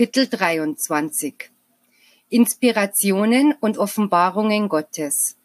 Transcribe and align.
Kapitel 0.00 0.28
23 0.28 1.50
Inspirationen 2.30 3.52
und 3.60 3.76
Offenbarungen 3.76 4.70
Gottes. 4.70 5.36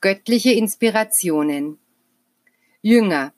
Göttliche 0.00 0.52
Inspirationen. 0.52 1.78
Jünger, 2.80 3.34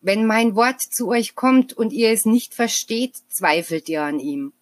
wenn 0.00 0.26
mein 0.26 0.56
Wort 0.56 0.80
zu 0.80 1.06
euch 1.06 1.36
kommt 1.36 1.72
und 1.72 1.92
ihr 1.92 2.10
es 2.10 2.24
nicht 2.24 2.52
versteht, 2.52 3.14
zweifelt 3.28 3.88
ihr 3.88 4.02
an 4.02 4.18
ihm. 4.18 4.52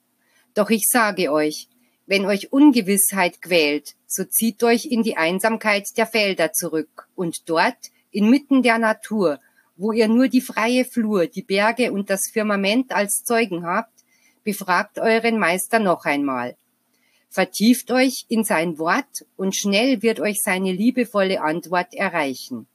Doch 0.53 0.69
ich 0.69 0.83
sage 0.87 1.33
euch, 1.33 1.69
wenn 2.05 2.27
euch 2.27 2.53
Ungewissheit 2.53 3.41
quält, 3.41 3.95
so 4.07 4.25
zieht 4.25 4.63
euch 4.63 4.85
in 4.85 5.03
die 5.03 5.17
Einsamkeit 5.17 5.87
der 5.97 6.07
Felder 6.07 6.53
zurück 6.53 7.09
und 7.15 7.49
dort, 7.49 7.79
inmitten 8.11 8.63
der 8.63 8.77
Natur, 8.77 9.41
wo 9.75 9.93
ihr 9.93 10.09
nur 10.09 10.29
die 10.29 10.43
freie 10.43 10.85
Flur, 10.85 11.29
die 11.29 11.41
Berge 11.41 11.93
und 11.93 12.11
das 12.11 12.29
Firmament 12.31 12.93
als 12.93 13.25
Zeugen 13.25 13.65
habt, 13.65 13.98
befragt 14.49 14.99
euren 14.99 15.39
Meister 15.39 15.79
noch 15.79 16.07
einmal. 16.07 16.57
Vertieft 17.29 17.91
euch 17.91 18.25
in 18.31 18.45
sein 18.45 18.79
Wort 18.79 19.27
und 19.37 19.55
schnell 19.55 20.01
wird 20.01 20.21
euch 20.21 20.39
seine 20.43 20.73
liebevolle 20.73 21.43
Antwort 21.43 21.93
erreichen. 21.93 22.67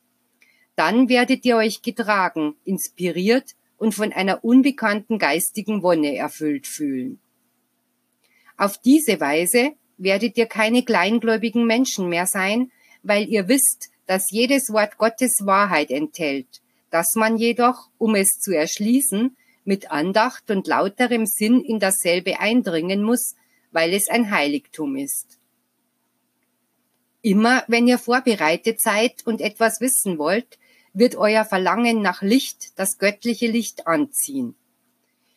Dann 0.76 1.10
werdet 1.10 1.44
ihr 1.46 1.58
euch 1.58 1.82
getragen, 1.82 2.54
inspiriert 2.64 3.56
und 3.80 3.96
von 3.96 4.14
einer 4.14 4.44
unbekannten 4.44 5.18
geistigen 5.18 5.82
Wonne 5.82 6.16
erfüllt 6.16 6.68
fühlen. 6.68 7.20
Auf 8.56 8.78
diese 8.78 9.20
Weise 9.20 9.72
werdet 9.98 10.38
ihr 10.38 10.46
keine 10.46 10.84
kleingläubigen 10.84 11.66
Menschen 11.66 12.08
mehr 12.08 12.28
sein, 12.28 12.72
weil 13.02 13.28
ihr 13.28 13.48
wisst, 13.48 13.90
dass 14.06 14.30
jedes 14.30 14.72
Wort 14.72 15.00
Gottes 15.00 15.40
Wahrheit 15.42 15.90
enthält, 15.90 16.62
dass 16.92 17.16
man 17.16 17.36
jedoch, 17.36 17.90
um 17.98 18.14
es 18.14 18.28
zu 18.40 18.56
erschließen, 18.56 19.36
mit 19.66 19.92
Andacht 19.92 20.50
und 20.52 20.68
lauterem 20.68 21.26
Sinn 21.26 21.62
in 21.62 21.80
dasselbe 21.80 22.40
eindringen 22.40 23.04
muss, 23.04 23.36
weil 23.72 23.94
es 23.94 24.10
ein 24.10 24.32
Heiligtum 24.32 24.96
ist. 24.96 25.40
Immer 27.22 27.64
wenn 27.68 27.88
ihr 27.88 27.98
vorbereitet 27.98 28.82
seid 28.82 29.26
und 29.26 29.40
etwas 29.40 29.80
wissen 29.80 30.18
wollt, 30.18 30.60
wird 30.94 31.16
euer 31.16 31.46
Verlangen 31.46 32.02
nach 32.02 32.22
Licht 32.22 32.78
das 32.78 32.98
göttliche 32.98 33.48
Licht 33.48 33.88
anziehen. 33.88 34.56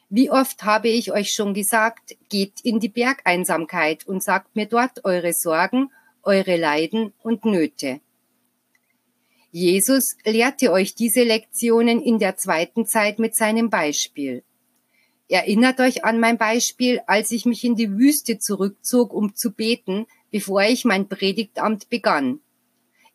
Wie 0.09 0.31
oft 0.31 0.63
habe 0.65 0.89
ich 0.89 1.13
euch 1.13 1.33
schon 1.33 1.55
gesagt, 1.55 2.17
geht 2.29 2.61
in 2.63 2.79
die 2.79 2.89
Bergeinsamkeit 2.89 4.07
und 4.07 4.23
sagt 4.23 4.55
mir 4.55 4.67
dort 4.67 5.05
eure 5.05 5.33
Sorgen, 5.33 5.91
eure 6.23 6.57
Leiden 6.57 7.13
und 7.23 7.45
Nöte. 7.45 8.01
Jesus 9.51 10.17
lehrte 10.25 10.73
euch 10.73 10.95
diese 10.95 11.23
Lektionen 11.23 12.03
in 12.03 12.19
der 12.19 12.37
zweiten 12.37 12.87
Zeit 12.87 13.19
mit 13.19 13.35
seinem 13.35 13.71
Beispiel. 13.71 14.43
Erinnert 15.29 15.81
euch 15.81 16.05
an 16.05 16.21
mein 16.21 16.39
Beispiel, 16.39 17.01
als 17.07 17.33
ich 17.33 17.47
mich 17.47 17.65
in 17.65 17.75
die 17.75 17.91
Wüste 17.91 18.39
zurückzog, 18.39 19.13
um 19.13 19.35
zu 19.35 19.51
beten, 19.53 20.07
bevor 20.31 20.63
ich 20.63 20.85
mein 20.85 21.09
Predigtamt 21.09 21.89
begann. 21.89 22.41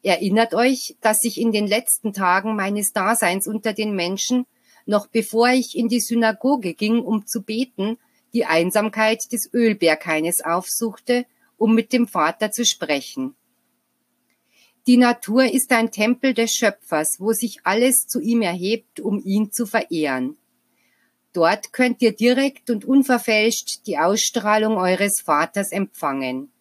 Erinnert 0.03 0.53
euch, 0.53 0.97
dass 1.01 1.23
ich 1.23 1.39
in 1.39 1.51
den 1.51 1.67
letzten 1.67 2.11
Tagen 2.11 2.55
meines 2.55 2.91
Daseins 2.91 3.47
unter 3.47 3.73
den 3.73 3.95
Menschen, 3.95 4.45
noch 4.85 5.07
bevor 5.07 5.49
ich 5.49 5.77
in 5.77 5.87
die 5.87 5.99
Synagoge 5.99 6.73
ging, 6.73 6.99
um 6.99 7.27
zu 7.27 7.43
beten, 7.43 7.97
die 8.33 8.45
Einsamkeit 8.45 9.31
des 9.31 9.53
Ölberghaines 9.53 10.43
aufsuchte, 10.43 11.25
um 11.57 11.75
mit 11.75 11.93
dem 11.93 12.07
Vater 12.07 12.51
zu 12.51 12.65
sprechen. 12.65 13.35
Die 14.87 14.97
Natur 14.97 15.45
ist 15.45 15.71
ein 15.71 15.91
Tempel 15.91 16.33
des 16.33 16.53
Schöpfers, 16.53 17.17
wo 17.19 17.33
sich 17.33 17.59
alles 17.63 18.07
zu 18.07 18.19
ihm 18.19 18.41
erhebt, 18.41 18.99
um 18.99 19.21
ihn 19.23 19.51
zu 19.51 19.67
verehren. 19.67 20.37
Dort 21.33 21.71
könnt 21.71 22.01
ihr 22.01 22.13
direkt 22.13 22.69
und 22.69 22.83
unverfälscht 22.83 23.85
die 23.85 23.97
Ausstrahlung 23.97 24.77
eures 24.77 25.21
Vaters 25.21 25.71
empfangen. 25.71 26.51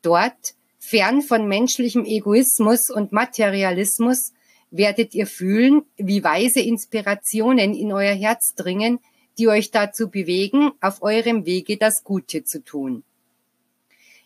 Dort, 0.00 0.54
fern 0.78 1.22
von 1.22 1.48
menschlichem 1.48 2.04
Egoismus 2.04 2.88
und 2.88 3.12
Materialismus, 3.12 4.32
werdet 4.70 5.14
ihr 5.14 5.26
fühlen, 5.26 5.82
wie 5.96 6.22
weise 6.22 6.60
Inspirationen 6.60 7.74
in 7.74 7.92
euer 7.92 8.14
Herz 8.14 8.54
dringen, 8.54 9.00
die 9.38 9.48
euch 9.48 9.70
dazu 9.70 10.08
bewegen, 10.08 10.70
auf 10.80 11.02
eurem 11.02 11.44
Wege 11.44 11.76
das 11.76 12.04
Gute 12.04 12.44
zu 12.44 12.62
tun. 12.62 13.02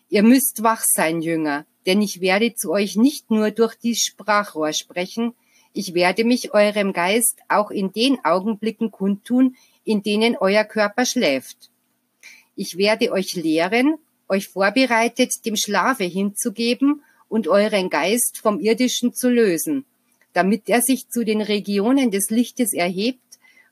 Ihr 0.09 0.23
müsst 0.23 0.61
wach 0.61 0.83
sein, 0.85 1.21
Jünger, 1.21 1.65
denn 1.85 2.01
ich 2.01 2.21
werde 2.21 2.53
zu 2.53 2.71
euch 2.71 2.95
nicht 2.95 3.31
nur 3.31 3.51
durch 3.51 3.75
die 3.75 3.95
Sprachrohr 3.95 4.73
sprechen, 4.73 5.33
ich 5.73 5.93
werde 5.93 6.23
mich 6.23 6.53
eurem 6.53 6.93
Geist 6.93 7.39
auch 7.49 7.69
in 7.69 7.91
den 7.91 8.23
Augenblicken 8.23 8.91
kundtun, 8.91 9.57
in 9.83 10.03
denen 10.03 10.37
euer 10.37 10.63
Körper 10.63 11.05
schläft. 11.05 11.69
Ich 12.55 12.77
werde 12.77 13.11
euch 13.11 13.35
lehren, 13.35 13.97
euch 14.29 14.47
vorbereitet, 14.47 15.45
dem 15.45 15.57
Schlafe 15.57 16.05
hinzugeben 16.05 17.03
und 17.27 17.49
euren 17.49 17.89
Geist 17.89 18.37
vom 18.37 18.61
Irdischen 18.61 19.13
zu 19.13 19.29
lösen, 19.29 19.85
damit 20.31 20.69
er 20.69 20.81
sich 20.81 21.09
zu 21.09 21.25
den 21.25 21.41
Regionen 21.41 22.09
des 22.09 22.29
Lichtes 22.29 22.71
erhebt, 22.71 23.19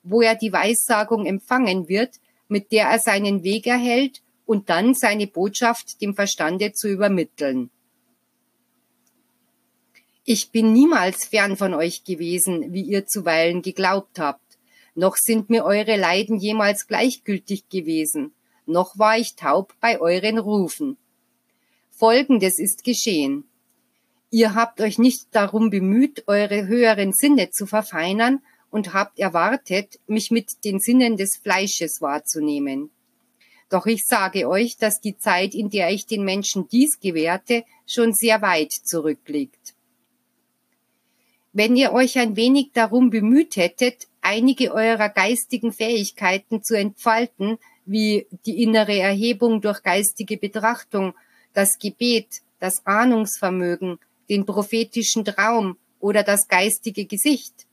wo 0.04 0.22
er 0.22 0.36
die 0.36 0.52
Weissagung 0.52 1.26
empfangen 1.26 1.88
wird, 1.88 2.20
mit 2.50 2.74
der 2.74 2.88
er 2.88 3.00
seinen 3.00 3.44
Weg 3.44 3.66
erhält 3.66 4.23
und 4.46 4.70
dann 4.70 4.94
seine 4.94 5.28
Botschaft 5.28 6.02
dem 6.02 6.16
Verstande 6.16 6.74
zu 6.74 6.88
übermitteln. 6.90 7.70
Ich 10.26 10.52
bin 10.52 10.72
niemals 10.72 11.26
fern 11.26 11.58
von 11.58 11.74
euch 11.74 12.04
gewesen, 12.04 12.74
wie 12.74 12.84
ihr 12.84 13.06
zuweilen 13.06 13.62
geglaubt 13.62 14.20
habt, 14.20 14.58
noch 14.96 15.18
sind 15.18 15.50
mir 15.50 15.66
eure 15.66 15.98
Leiden 15.98 16.38
jemals 16.38 16.88
gleichgültig 16.88 17.68
gewesen, 17.68 18.34
noch 18.66 18.98
war 18.98 19.18
ich 19.18 19.36
taub 19.36 19.74
bei 19.82 20.00
euren 20.00 20.38
Rufen. 20.38 20.98
Folgendes 21.90 22.58
ist 22.60 22.84
geschehen. 22.84 23.46
Ihr 24.30 24.56
habt 24.56 24.82
euch 24.82 24.98
nicht 24.98 25.28
darum 25.32 25.70
bemüht, 25.70 26.24
eure 26.28 26.68
höheren 26.68 27.14
Sinne 27.14 27.52
zu 27.52 27.66
verfeinern 27.66 28.42
und 28.72 28.94
habt 28.94 29.20
erwartet, 29.20 30.00
mich 30.08 30.32
mit 30.32 30.64
den 30.64 30.80
Sinnen 30.80 31.18
des 31.18 31.38
Fleisches 31.38 32.02
wahrzunehmen. 32.02 32.90
Doch 33.74 33.88
ich 33.88 34.06
sage 34.06 34.48
euch, 34.48 34.78
dass 34.78 35.02
die 35.02 35.18
Zeit, 35.18 35.56
in 35.56 35.72
der 35.72 35.90
ich 35.90 36.06
den 36.06 36.24
Menschen 36.24 36.68
dies 36.68 37.00
gewährte, 37.00 37.64
schon 37.88 38.14
sehr 38.14 38.44
weit 38.44 38.72
zurückliegt. 38.72 39.74
Wenn 41.54 41.76
ihr 41.76 41.92
euch 41.92 42.20
ein 42.20 42.36
wenig 42.36 42.68
darum 42.74 43.10
bemüht 43.10 43.56
hättet, 43.56 44.08
einige 44.22 44.76
eurer 44.76 45.10
geistigen 45.10 45.74
Fähigkeiten 45.74 46.62
zu 46.62 46.78
entfalten, 46.78 47.58
wie 47.88 48.28
die 48.46 48.62
innere 48.62 49.00
Erhebung 49.00 49.60
durch 49.60 49.82
geistige 49.82 50.38
Betrachtung, 50.38 51.16
das 51.56 51.80
Gebet, 51.80 52.44
das 52.60 52.86
Ahnungsvermögen, 52.86 53.98
den 54.30 54.46
prophetischen 54.46 55.26
Traum 55.26 55.78
oder 56.00 56.22
das 56.22 56.48
geistige 56.48 57.06
Gesicht. 57.06 57.66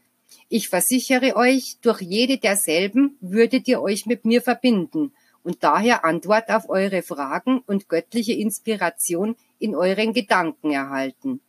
Ich 0.49 0.71
versichere 0.71 1.37
euch, 1.37 1.77
durch 1.83 2.01
jede 2.01 2.39
derselben 2.39 3.19
würdet 3.21 3.69
ihr 3.69 3.83
euch 3.83 4.07
mit 4.07 4.25
mir 4.25 4.41
verbinden 4.41 5.13
und 5.43 5.63
daher 5.63 6.05
Antwort 6.05 6.51
auf 6.51 6.69
eure 6.69 7.03
Fragen 7.03 7.61
und 7.67 7.89
göttliche 7.89 8.33
Inspiration 8.33 9.37
in 9.59 9.75
euren 9.75 10.13
Gedanken 10.13 10.71
erhalten. 10.71 11.41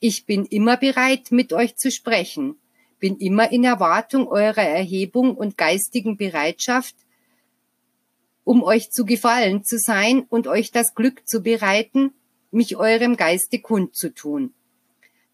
Ich 0.00 0.26
bin 0.26 0.44
immer 0.44 0.76
bereit, 0.76 1.30
mit 1.30 1.52
euch 1.52 1.76
zu 1.76 1.90
sprechen, 1.90 2.56
bin 2.98 3.16
immer 3.16 3.52
in 3.52 3.64
Erwartung 3.64 4.28
eurer 4.28 4.62
Erhebung 4.62 5.34
und 5.34 5.58
geistigen 5.58 6.16
Bereitschaft, 6.16 6.94
um 8.44 8.62
euch 8.62 8.90
zu 8.90 9.04
gefallen 9.04 9.64
zu 9.64 9.78
sein 9.78 10.26
und 10.28 10.46
euch 10.46 10.70
das 10.70 10.94
Glück 10.94 11.26
zu 11.26 11.42
bereiten, 11.42 12.12
mich 12.50 12.76
eurem 12.76 13.16
Geiste 13.16 13.58
kundzutun. 13.58 14.52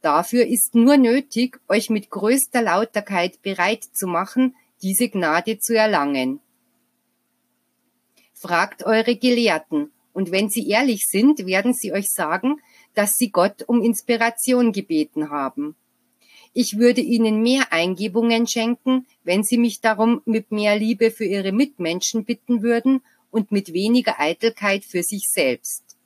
Dafür 0.00 0.46
ist 0.46 0.74
nur 0.74 0.96
nötig, 0.96 1.60
euch 1.68 1.90
mit 1.90 2.08
größter 2.08 2.62
Lauterkeit 2.62 3.42
bereit 3.42 3.84
zu 3.84 4.06
machen, 4.06 4.54
diese 4.82 5.08
Gnade 5.08 5.58
zu 5.58 5.76
erlangen. 5.76 6.40
Fragt 8.40 8.86
eure 8.86 9.16
Gelehrten, 9.16 9.92
und 10.14 10.30
wenn 10.30 10.48
sie 10.48 10.66
ehrlich 10.66 11.04
sind, 11.06 11.44
werden 11.44 11.74
sie 11.74 11.92
euch 11.92 12.10
sagen, 12.10 12.58
dass 12.94 13.18
sie 13.18 13.30
Gott 13.30 13.64
um 13.66 13.82
Inspiration 13.82 14.72
gebeten 14.72 15.28
haben. 15.28 15.76
Ich 16.54 16.78
würde 16.78 17.02
ihnen 17.02 17.42
mehr 17.42 17.70
Eingebungen 17.70 18.46
schenken, 18.46 19.06
wenn 19.24 19.42
sie 19.42 19.58
mich 19.58 19.82
darum 19.82 20.22
mit 20.24 20.52
mehr 20.52 20.74
Liebe 20.78 21.10
für 21.10 21.26
ihre 21.26 21.52
Mitmenschen 21.52 22.24
bitten 22.24 22.62
würden 22.62 23.02
und 23.30 23.52
mit 23.52 23.74
weniger 23.74 24.18
Eitelkeit 24.18 24.86
für 24.86 25.02
sich 25.02 25.28
selbst. 25.30 25.98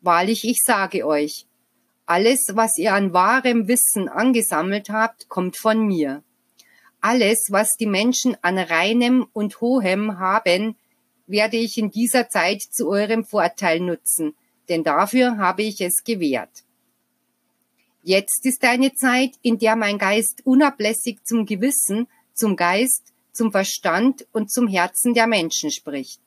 Wahrlich, 0.00 0.42
ich 0.42 0.60
sage 0.60 1.06
euch, 1.06 1.46
alles, 2.04 2.48
was 2.54 2.78
ihr 2.78 2.94
an 2.94 3.12
wahrem 3.12 3.68
Wissen 3.68 4.08
angesammelt 4.08 4.90
habt, 4.90 5.28
kommt 5.28 5.56
von 5.56 5.86
mir. 5.86 6.24
Alles, 7.00 7.46
was 7.50 7.76
die 7.78 7.86
Menschen 7.86 8.36
an 8.42 8.58
reinem 8.58 9.28
und 9.32 9.60
hohem 9.60 10.18
haben, 10.18 10.74
werde 11.26 11.56
ich 11.56 11.78
in 11.78 11.90
dieser 11.90 12.28
Zeit 12.28 12.62
zu 12.62 12.88
eurem 12.88 13.24
Vorteil 13.24 13.80
nutzen, 13.80 14.34
denn 14.68 14.84
dafür 14.84 15.38
habe 15.38 15.62
ich 15.62 15.80
es 15.80 16.04
gewährt. 16.04 16.64
Jetzt 18.02 18.46
ist 18.46 18.62
eine 18.62 18.94
Zeit, 18.94 19.32
in 19.42 19.58
der 19.58 19.74
mein 19.74 19.98
Geist 19.98 20.42
unablässig 20.44 21.24
zum 21.24 21.44
Gewissen, 21.44 22.06
zum 22.34 22.54
Geist, 22.54 23.12
zum 23.32 23.50
Verstand 23.50 24.26
und 24.32 24.50
zum 24.50 24.68
Herzen 24.68 25.12
der 25.12 25.26
Menschen 25.26 25.70
spricht. 25.70 26.20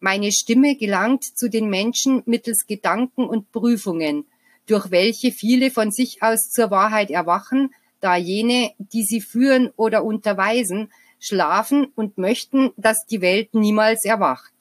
Meine 0.00 0.32
Stimme 0.32 0.76
gelangt 0.76 1.24
zu 1.24 1.48
den 1.48 1.68
Menschen 1.68 2.22
mittels 2.26 2.66
Gedanken 2.66 3.24
und 3.24 3.52
Prüfungen, 3.52 4.26
durch 4.66 4.90
welche 4.90 5.30
viele 5.30 5.70
von 5.70 5.92
sich 5.92 6.22
aus 6.22 6.50
zur 6.50 6.70
Wahrheit 6.70 7.10
erwachen, 7.10 7.74
da 8.00 8.16
jene, 8.16 8.72
die 8.78 9.04
sie 9.04 9.20
führen 9.20 9.70
oder 9.76 10.04
unterweisen, 10.04 10.90
schlafen 11.20 11.92
und 11.94 12.18
möchten, 12.18 12.72
dass 12.76 13.06
die 13.06 13.20
Welt 13.20 13.54
niemals 13.54 14.04
erwacht. 14.04 14.52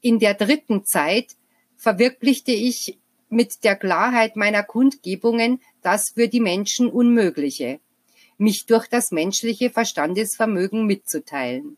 In 0.00 0.18
der 0.18 0.34
dritten 0.34 0.84
Zeit 0.84 1.36
verwirklichte 1.76 2.52
ich 2.52 2.98
mit 3.28 3.62
der 3.62 3.76
Klarheit 3.76 4.34
meiner 4.34 4.64
Kundgebungen 4.64 5.60
das 5.82 6.10
für 6.10 6.26
die 6.26 6.40
Menschen 6.40 6.90
Unmögliche, 6.90 7.78
mich 8.38 8.66
durch 8.66 8.88
das 8.88 9.12
menschliche 9.12 9.70
Verstandesvermögen 9.70 10.86
mitzuteilen. 10.86 11.76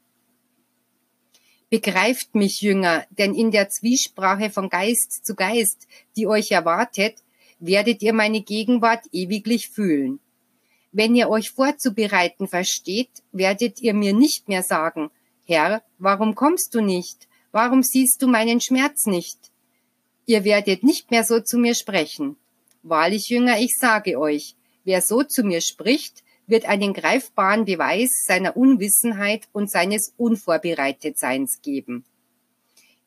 Begreift 1.69 2.35
mich, 2.35 2.61
Jünger, 2.61 3.07
denn 3.11 3.35
in 3.35 3.51
der 3.51 3.69
Zwiesprache 3.69 4.51
von 4.51 4.69
Geist 4.69 5.25
zu 5.25 5.35
Geist, 5.35 5.89
die 6.17 6.27
euch 6.27 6.51
erwartet, 6.51 7.23
werdet 7.59 8.03
ihr 8.03 8.13
meine 8.13 8.43
Gegenwart 8.43 9.07
ewiglich 9.13 9.69
fühlen. 9.69 10.21
Wenn 10.93 11.15
ihr 11.15 11.31
euch 11.31 11.51
vorzubereiten 11.51 12.47
versteht, 12.47 13.11
werdet 13.33 13.81
ihr 13.81 13.95
mir 13.95 14.13
nicht 14.13 14.49
mehr 14.49 14.63
sagen, 14.63 15.11
Herr, 15.47 15.83
warum 15.99 16.35
kommst 16.35 16.75
du 16.75 16.83
nicht? 16.83 17.29
Warum 17.51 17.83
siehst 17.83 18.21
du 18.23 18.29
meinen 18.29 18.61
Schmerz 18.61 19.07
nicht? 19.07 19.39
Ihr 20.27 20.45
werdet 20.45 20.83
nicht 20.83 21.11
mehr 21.11 21.25
so 21.25 21.41
zu 21.41 21.59
mir 21.59 21.75
sprechen. 21.75 22.37
Wahrlich, 22.83 23.29
Jünger, 23.29 23.59
ich 23.59 23.75
sage 23.79 24.19
euch, 24.19 24.55
wer 24.85 25.01
so 25.03 25.23
zu 25.23 25.43
mir 25.43 25.61
spricht, 25.61 26.23
wird 26.47 26.67
einen 26.67 26.93
greifbaren 26.93 27.65
Beweis 27.65 28.11
seiner 28.27 28.57
Unwissenheit 28.57 29.49
und 29.53 29.71
seines 29.71 30.13
Unvorbereitetseins 30.17 31.61
geben. 31.63 32.05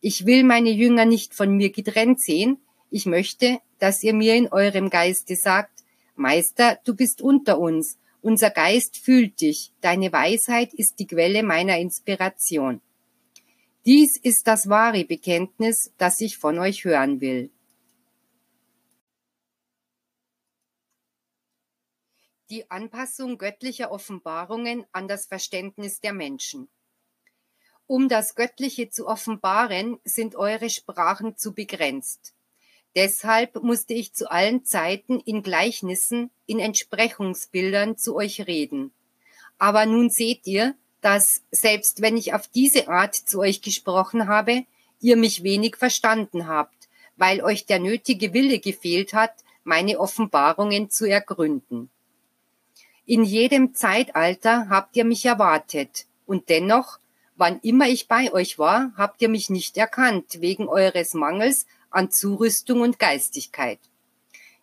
Ich 0.01 0.25
will 0.25 0.43
meine 0.43 0.71
Jünger 0.71 1.05
nicht 1.05 1.33
von 1.33 1.55
mir 1.55 1.71
getrennt 1.71 2.21
sehen, 2.21 2.57
ich 2.91 3.05
möchte, 3.05 3.59
dass 3.79 4.03
ihr 4.03 4.13
mir 4.13 4.35
in 4.35 4.47
eurem 4.47 4.89
Geiste 4.89 5.35
sagt, 5.35 5.74
Meister, 6.15 6.79
du 6.85 6.95
bist 6.95 7.21
unter 7.21 7.59
uns, 7.59 7.97
unser 8.21 8.49
Geist 8.49 8.97
fühlt 8.97 9.41
dich, 9.41 9.71
deine 9.81 10.11
Weisheit 10.11 10.73
ist 10.73 10.99
die 10.99 11.07
Quelle 11.07 11.43
meiner 11.43 11.77
Inspiration. 11.77 12.81
Dies 13.85 14.17
ist 14.17 14.47
das 14.47 14.67
wahre 14.67 15.05
Bekenntnis, 15.05 15.91
das 15.97 16.19
ich 16.19 16.37
von 16.37 16.57
euch 16.57 16.85
hören 16.85 17.21
will. 17.21 17.51
die 22.49 22.69
Anpassung 22.69 23.37
göttlicher 23.37 23.91
Offenbarungen 23.91 24.85
an 24.91 25.07
das 25.07 25.25
Verständnis 25.25 25.99
der 25.99 26.13
Menschen. 26.13 26.69
Um 27.87 28.07
das 28.07 28.35
Göttliche 28.35 28.89
zu 28.89 29.07
offenbaren, 29.07 29.99
sind 30.03 30.35
eure 30.35 30.69
Sprachen 30.69 31.37
zu 31.37 31.53
begrenzt. 31.53 32.34
Deshalb 32.95 33.61
musste 33.61 33.93
ich 33.93 34.13
zu 34.13 34.31
allen 34.31 34.63
Zeiten 34.63 35.19
in 35.19 35.43
Gleichnissen, 35.43 36.31
in 36.45 36.59
Entsprechungsbildern 36.59 37.97
zu 37.97 38.15
euch 38.15 38.47
reden. 38.47 38.91
Aber 39.57 39.85
nun 39.85 40.09
seht 40.09 40.47
ihr, 40.47 40.75
dass, 41.01 41.43
selbst 41.51 42.01
wenn 42.01 42.17
ich 42.17 42.33
auf 42.33 42.47
diese 42.47 42.87
Art 42.87 43.15
zu 43.15 43.39
euch 43.39 43.61
gesprochen 43.61 44.27
habe, 44.27 44.63
ihr 45.01 45.17
mich 45.17 45.43
wenig 45.43 45.75
verstanden 45.75 46.47
habt, 46.47 46.89
weil 47.17 47.41
euch 47.41 47.65
der 47.65 47.79
nötige 47.79 48.33
Wille 48.33 48.59
gefehlt 48.59 49.13
hat, 49.13 49.33
meine 49.63 49.99
Offenbarungen 49.99 50.89
zu 50.89 51.05
ergründen. 51.05 51.89
In 53.05 53.23
jedem 53.23 53.75
Zeitalter 53.75 54.67
habt 54.69 54.95
ihr 54.95 55.05
mich 55.05 55.25
erwartet, 55.25 56.05
und 56.25 56.49
dennoch, 56.49 56.97
wann 57.35 57.59
immer 57.59 57.87
ich 57.87 58.07
bei 58.07 58.33
euch 58.33 58.57
war, 58.57 58.93
habt 58.97 59.21
ihr 59.21 59.29
mich 59.29 59.49
nicht 59.49 59.77
erkannt, 59.77 60.41
wegen 60.41 60.67
eures 60.67 61.13
Mangels 61.13 61.67
an 61.95 62.11
Zurüstung 62.11 62.81
und 62.81 62.99
Geistigkeit. 62.99 63.79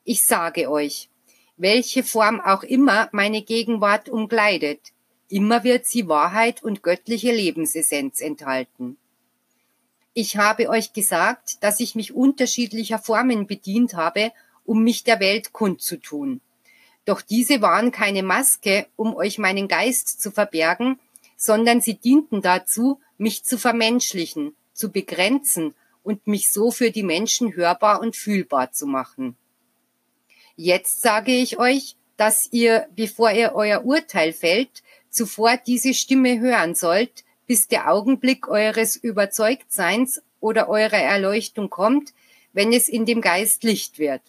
Ich 0.04 0.24
sage 0.24 0.70
euch, 0.70 1.08
welche 1.56 2.02
Form 2.02 2.40
auch 2.40 2.62
immer 2.62 3.08
meine 3.12 3.42
Gegenwart 3.42 4.08
umkleidet, 4.08 4.80
immer 5.28 5.64
wird 5.64 5.86
sie 5.86 6.08
Wahrheit 6.08 6.62
und 6.62 6.82
göttliche 6.82 7.32
Lebensessenz 7.32 8.20
enthalten. 8.20 8.96
Ich 10.12 10.36
habe 10.36 10.68
euch 10.68 10.92
gesagt, 10.92 11.62
dass 11.62 11.80
ich 11.80 11.94
mich 11.94 12.12
unterschiedlicher 12.12 12.98
Formen 12.98 13.46
bedient 13.46 13.94
habe, 13.94 14.32
um 14.66 14.84
mich 14.84 15.04
der 15.04 15.20
Welt 15.20 15.52
kundzutun. 15.52 16.40
Doch 17.06 17.22
diese 17.22 17.62
waren 17.62 17.92
keine 17.92 18.22
Maske, 18.22 18.86
um 18.96 19.14
euch 19.14 19.38
meinen 19.38 19.68
Geist 19.68 20.20
zu 20.20 20.30
verbergen, 20.30 21.00
sondern 21.36 21.80
sie 21.80 21.94
dienten 21.94 22.42
dazu, 22.42 23.00
mich 23.16 23.42
zu 23.44 23.58
vermenschlichen, 23.58 24.54
zu 24.74 24.92
begrenzen 24.92 25.74
und 26.02 26.26
mich 26.26 26.52
so 26.52 26.70
für 26.70 26.90
die 26.90 27.02
Menschen 27.02 27.54
hörbar 27.54 28.00
und 28.00 28.16
fühlbar 28.16 28.72
zu 28.72 28.86
machen. 28.86 29.36
Jetzt 30.56 31.02
sage 31.02 31.32
ich 31.32 31.58
euch, 31.58 31.96
dass 32.16 32.48
ihr, 32.52 32.86
bevor 32.94 33.30
ihr 33.32 33.52
euer 33.54 33.84
Urteil 33.84 34.32
fällt, 34.32 34.82
zuvor 35.10 35.56
diese 35.56 35.94
Stimme 35.94 36.40
hören 36.40 36.74
sollt, 36.74 37.24
bis 37.46 37.68
der 37.68 37.90
Augenblick 37.90 38.48
eures 38.48 38.96
Überzeugtseins 38.96 40.22
oder 40.40 40.68
eurer 40.68 40.98
Erleuchtung 40.98 41.70
kommt, 41.70 42.12
wenn 42.52 42.72
es 42.72 42.88
in 42.88 43.06
dem 43.06 43.20
Geist 43.20 43.62
Licht 43.62 43.98
wird. 43.98 44.22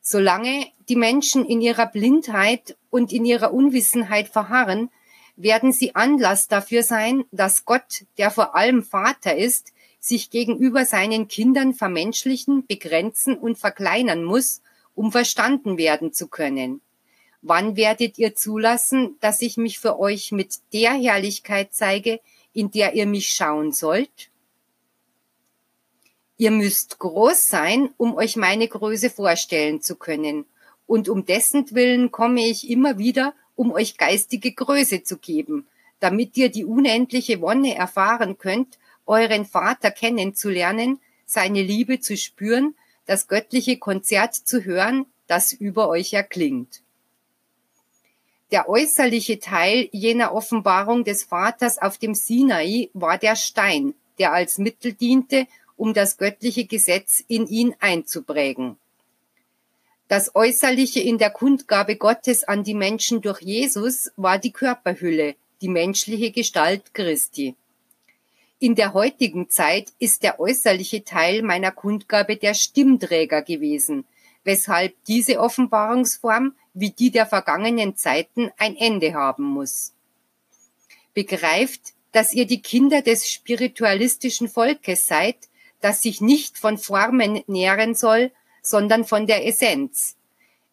Solange 0.00 0.66
die 0.88 0.96
Menschen 0.96 1.46
in 1.46 1.60
ihrer 1.60 1.86
Blindheit 1.86 2.76
und 2.90 3.12
in 3.12 3.24
ihrer 3.24 3.54
Unwissenheit 3.54 4.28
verharren, 4.28 4.90
werden 5.36 5.72
sie 5.72 5.94
Anlass 5.94 6.48
dafür 6.48 6.82
sein, 6.82 7.24
dass 7.30 7.64
Gott, 7.64 8.04
der 8.18 8.30
vor 8.30 8.54
allem 8.54 8.82
Vater 8.82 9.36
ist, 9.36 9.71
sich 10.02 10.30
gegenüber 10.30 10.84
seinen 10.84 11.28
Kindern 11.28 11.74
vermenschlichen, 11.74 12.66
begrenzen 12.66 13.38
und 13.38 13.56
verkleinern 13.56 14.24
muss, 14.24 14.60
um 14.96 15.12
verstanden 15.12 15.78
werden 15.78 16.12
zu 16.12 16.26
können. 16.26 16.80
Wann 17.40 17.76
werdet 17.76 18.18
ihr 18.18 18.34
zulassen, 18.34 19.16
dass 19.20 19.40
ich 19.40 19.56
mich 19.56 19.78
für 19.78 20.00
euch 20.00 20.32
mit 20.32 20.56
der 20.72 20.92
Herrlichkeit 20.92 21.68
zeige, 21.72 22.20
in 22.52 22.72
der 22.72 22.94
ihr 22.94 23.06
mich 23.06 23.28
schauen 23.28 23.70
sollt? 23.70 24.30
Ihr 26.36 26.50
müsst 26.50 26.98
groß 26.98 27.46
sein, 27.46 27.90
um 27.96 28.16
euch 28.16 28.34
meine 28.34 28.66
Größe 28.66 29.08
vorstellen 29.08 29.82
zu 29.82 29.94
können. 29.94 30.46
Und 30.88 31.08
um 31.08 31.24
dessen 31.24 31.70
Willen 31.70 32.10
komme 32.10 32.44
ich 32.44 32.68
immer 32.68 32.98
wieder, 32.98 33.34
um 33.54 33.70
euch 33.70 33.96
geistige 33.98 34.50
Größe 34.52 35.04
zu 35.04 35.18
geben, 35.18 35.68
damit 36.00 36.36
ihr 36.36 36.48
die 36.48 36.64
unendliche 36.64 37.40
Wonne 37.40 37.76
erfahren 37.76 38.38
könnt, 38.38 38.78
euren 39.06 39.44
Vater 39.44 39.90
kennenzulernen, 39.90 41.00
seine 41.26 41.62
Liebe 41.62 42.00
zu 42.00 42.16
spüren, 42.16 42.74
das 43.06 43.28
göttliche 43.28 43.78
Konzert 43.78 44.34
zu 44.34 44.64
hören, 44.64 45.06
das 45.26 45.52
über 45.52 45.88
euch 45.88 46.12
erklingt. 46.12 46.82
Der 48.50 48.68
äußerliche 48.68 49.40
Teil 49.40 49.88
jener 49.92 50.34
Offenbarung 50.34 51.04
des 51.04 51.24
Vaters 51.24 51.78
auf 51.78 51.96
dem 51.96 52.14
Sinai 52.14 52.90
war 52.92 53.16
der 53.16 53.34
Stein, 53.34 53.94
der 54.18 54.32
als 54.32 54.58
Mittel 54.58 54.92
diente, 54.92 55.46
um 55.76 55.94
das 55.94 56.18
göttliche 56.18 56.66
Gesetz 56.66 57.24
in 57.26 57.46
ihn 57.46 57.74
einzuprägen. 57.80 58.76
Das 60.08 60.34
Äußerliche 60.34 61.00
in 61.00 61.16
der 61.16 61.30
Kundgabe 61.30 61.96
Gottes 61.96 62.44
an 62.44 62.64
die 62.64 62.74
Menschen 62.74 63.22
durch 63.22 63.40
Jesus 63.40 64.12
war 64.16 64.38
die 64.38 64.52
Körperhülle, 64.52 65.34
die 65.62 65.68
menschliche 65.68 66.30
Gestalt 66.30 66.92
Christi. 66.92 67.56
In 68.62 68.76
der 68.76 68.92
heutigen 68.92 69.50
Zeit 69.50 69.92
ist 69.98 70.22
der 70.22 70.38
äußerliche 70.38 71.02
Teil 71.02 71.42
meiner 71.42 71.72
Kundgabe 71.72 72.36
der 72.36 72.54
Stimmträger 72.54 73.42
gewesen, 73.42 74.04
weshalb 74.44 74.94
diese 75.06 75.40
Offenbarungsform 75.40 76.54
wie 76.72 76.90
die 76.90 77.10
der 77.10 77.26
vergangenen 77.26 77.96
Zeiten 77.96 78.52
ein 78.58 78.76
Ende 78.76 79.14
haben 79.14 79.42
muss. 79.42 79.94
Begreift, 81.12 81.94
dass 82.12 82.32
ihr 82.32 82.46
die 82.46 82.62
Kinder 82.62 83.02
des 83.02 83.28
spiritualistischen 83.28 84.48
Volkes 84.48 85.08
seid, 85.08 85.48
das 85.80 86.00
sich 86.00 86.20
nicht 86.20 86.56
von 86.56 86.78
Formen 86.78 87.42
nähren 87.48 87.96
soll, 87.96 88.30
sondern 88.62 89.04
von 89.04 89.26
der 89.26 89.44
Essenz. 89.44 90.14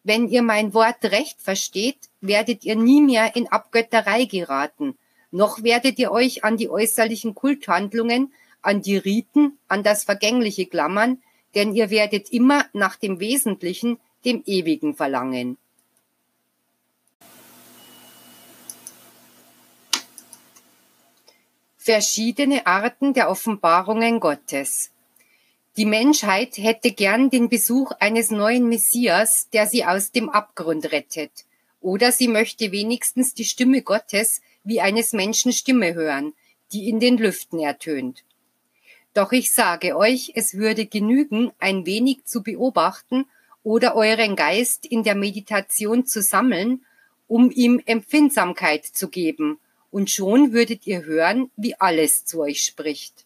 Wenn 0.04 0.28
ihr 0.28 0.42
mein 0.42 0.74
Wort 0.74 1.04
recht 1.06 1.42
versteht, 1.42 1.98
werdet 2.20 2.62
ihr 2.62 2.76
nie 2.76 3.00
mehr 3.00 3.34
in 3.34 3.48
Abgötterei 3.48 4.26
geraten, 4.26 4.96
noch 5.30 5.62
werdet 5.62 5.98
ihr 5.98 6.10
euch 6.10 6.44
an 6.44 6.56
die 6.56 6.68
äußerlichen 6.68 7.34
Kulthandlungen, 7.34 8.32
an 8.62 8.82
die 8.82 8.96
Riten, 8.96 9.58
an 9.68 9.82
das 9.82 10.04
Vergängliche 10.04 10.66
klammern, 10.66 11.22
denn 11.54 11.74
ihr 11.74 11.90
werdet 11.90 12.30
immer 12.30 12.66
nach 12.72 12.96
dem 12.96 13.20
Wesentlichen, 13.20 13.98
dem 14.24 14.42
Ewigen 14.46 14.94
verlangen. 14.94 15.56
Verschiedene 21.76 22.66
Arten 22.66 23.14
der 23.14 23.30
Offenbarungen 23.30 24.20
Gottes. 24.20 24.90
Die 25.76 25.86
Menschheit 25.86 26.58
hätte 26.58 26.92
gern 26.92 27.30
den 27.30 27.48
Besuch 27.48 27.92
eines 28.00 28.30
neuen 28.30 28.68
Messias, 28.68 29.48
der 29.50 29.66
sie 29.66 29.84
aus 29.84 30.10
dem 30.10 30.28
Abgrund 30.28 30.92
rettet. 30.92 31.32
Oder 31.80 32.12
sie 32.12 32.28
möchte 32.28 32.70
wenigstens 32.70 33.32
die 33.32 33.44
Stimme 33.44 33.80
Gottes 33.80 34.42
wie 34.64 34.80
eines 34.80 35.12
Menschen 35.12 35.52
Stimme 35.52 35.94
hören, 35.94 36.32
die 36.72 36.88
in 36.88 37.00
den 37.00 37.16
Lüften 37.16 37.58
ertönt. 37.58 38.24
Doch 39.14 39.32
ich 39.32 39.52
sage 39.52 39.96
euch, 39.96 40.32
es 40.34 40.54
würde 40.54 40.86
genügen, 40.86 41.50
ein 41.58 41.84
wenig 41.84 42.24
zu 42.24 42.42
beobachten 42.42 43.26
oder 43.62 43.96
euren 43.96 44.36
Geist 44.36 44.86
in 44.86 45.02
der 45.02 45.16
Meditation 45.16 46.06
zu 46.06 46.22
sammeln, 46.22 46.84
um 47.26 47.50
ihm 47.50 47.82
Empfindsamkeit 47.86 48.86
zu 48.86 49.08
geben, 49.08 49.58
und 49.90 50.08
schon 50.08 50.52
würdet 50.52 50.86
ihr 50.86 51.04
hören, 51.04 51.50
wie 51.56 51.74
alles 51.74 52.24
zu 52.24 52.40
euch 52.40 52.64
spricht. 52.64 53.24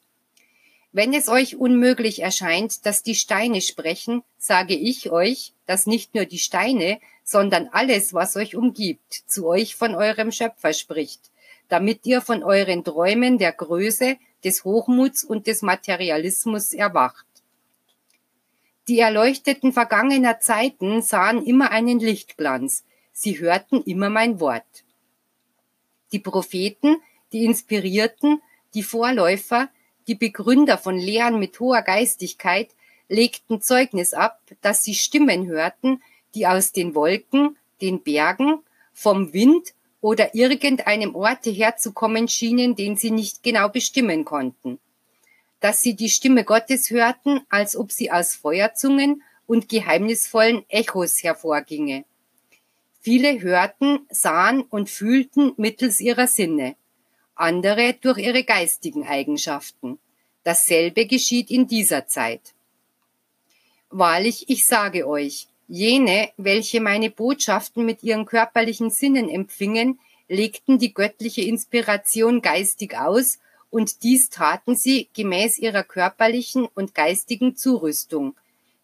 Wenn 0.92 1.12
es 1.12 1.28
euch 1.28 1.56
unmöglich 1.56 2.22
erscheint, 2.22 2.86
dass 2.86 3.02
die 3.02 3.14
Steine 3.14 3.60
sprechen, 3.60 4.22
sage 4.38 4.74
ich 4.74 5.10
euch, 5.10 5.52
dass 5.66 5.86
nicht 5.86 6.14
nur 6.14 6.24
die 6.24 6.38
Steine, 6.38 7.00
sondern 7.24 7.68
alles, 7.72 8.12
was 8.12 8.36
euch 8.36 8.54
umgibt, 8.54 9.24
zu 9.26 9.46
euch 9.46 9.74
von 9.74 9.94
eurem 9.94 10.30
Schöpfer 10.30 10.74
spricht, 10.74 11.32
damit 11.68 12.06
ihr 12.06 12.20
von 12.20 12.42
euren 12.44 12.84
Träumen 12.84 13.38
der 13.38 13.52
Größe, 13.52 14.18
des 14.44 14.64
Hochmuts 14.64 15.24
und 15.24 15.46
des 15.46 15.62
Materialismus 15.62 16.74
erwacht. 16.74 17.24
Die 18.88 18.98
Erleuchteten 18.98 19.72
vergangener 19.72 20.38
Zeiten 20.40 21.00
sahen 21.00 21.44
immer 21.44 21.70
einen 21.70 21.98
Lichtglanz, 21.98 22.84
sie 23.12 23.40
hörten 23.40 23.82
immer 23.82 24.10
mein 24.10 24.40
Wort. 24.40 24.84
Die 26.12 26.18
Propheten, 26.18 26.98
die 27.32 27.46
Inspirierten, 27.46 28.42
die 28.74 28.82
Vorläufer, 28.82 29.70
die 30.06 30.14
Begründer 30.14 30.76
von 30.76 30.98
Lehren 30.98 31.38
mit 31.38 31.58
hoher 31.58 31.80
Geistigkeit 31.80 32.68
legten 33.08 33.62
Zeugnis 33.62 34.12
ab, 34.12 34.42
dass 34.60 34.84
sie 34.84 34.94
Stimmen 34.94 35.46
hörten, 35.46 36.02
die 36.34 36.46
aus 36.46 36.72
den 36.72 36.94
Wolken, 36.94 37.56
den 37.80 38.02
Bergen, 38.02 38.60
vom 38.92 39.32
Wind 39.32 39.74
oder 40.00 40.34
irgendeinem 40.34 41.14
Orte 41.14 41.50
herzukommen 41.50 42.28
schienen, 42.28 42.76
den 42.76 42.96
sie 42.96 43.10
nicht 43.10 43.42
genau 43.42 43.68
bestimmen 43.68 44.24
konnten. 44.24 44.78
Dass 45.60 45.80
sie 45.80 45.94
die 45.94 46.10
Stimme 46.10 46.44
Gottes 46.44 46.90
hörten, 46.90 47.40
als 47.48 47.76
ob 47.76 47.90
sie 47.90 48.10
aus 48.10 48.34
Feuerzungen 48.34 49.22
und 49.46 49.68
geheimnisvollen 49.68 50.64
Echos 50.68 51.22
hervorginge. 51.22 52.04
Viele 53.00 53.40
hörten, 53.40 54.00
sahen 54.10 54.62
und 54.62 54.90
fühlten 54.90 55.52
mittels 55.56 56.00
ihrer 56.00 56.26
Sinne 56.26 56.76
andere 57.34 57.94
durch 57.94 58.18
ihre 58.18 58.44
geistigen 58.44 59.06
Eigenschaften. 59.06 59.98
Dasselbe 60.42 61.06
geschieht 61.06 61.50
in 61.50 61.66
dieser 61.66 62.06
Zeit. 62.06 62.54
Wahrlich, 63.90 64.48
ich 64.48 64.66
sage 64.66 65.06
euch, 65.06 65.48
jene, 65.68 66.30
welche 66.36 66.80
meine 66.80 67.10
Botschaften 67.10 67.84
mit 67.84 68.02
ihren 68.02 68.26
körperlichen 68.26 68.90
Sinnen 68.90 69.28
empfingen, 69.28 69.98
legten 70.28 70.78
die 70.78 70.94
göttliche 70.94 71.42
Inspiration 71.42 72.42
geistig 72.42 72.96
aus, 72.96 73.38
und 73.70 74.04
dies 74.04 74.30
taten 74.30 74.76
sie 74.76 75.08
gemäß 75.14 75.58
ihrer 75.58 75.82
körperlichen 75.82 76.68
und 76.76 76.94
geistigen 76.94 77.56
Zurüstung, 77.56 78.36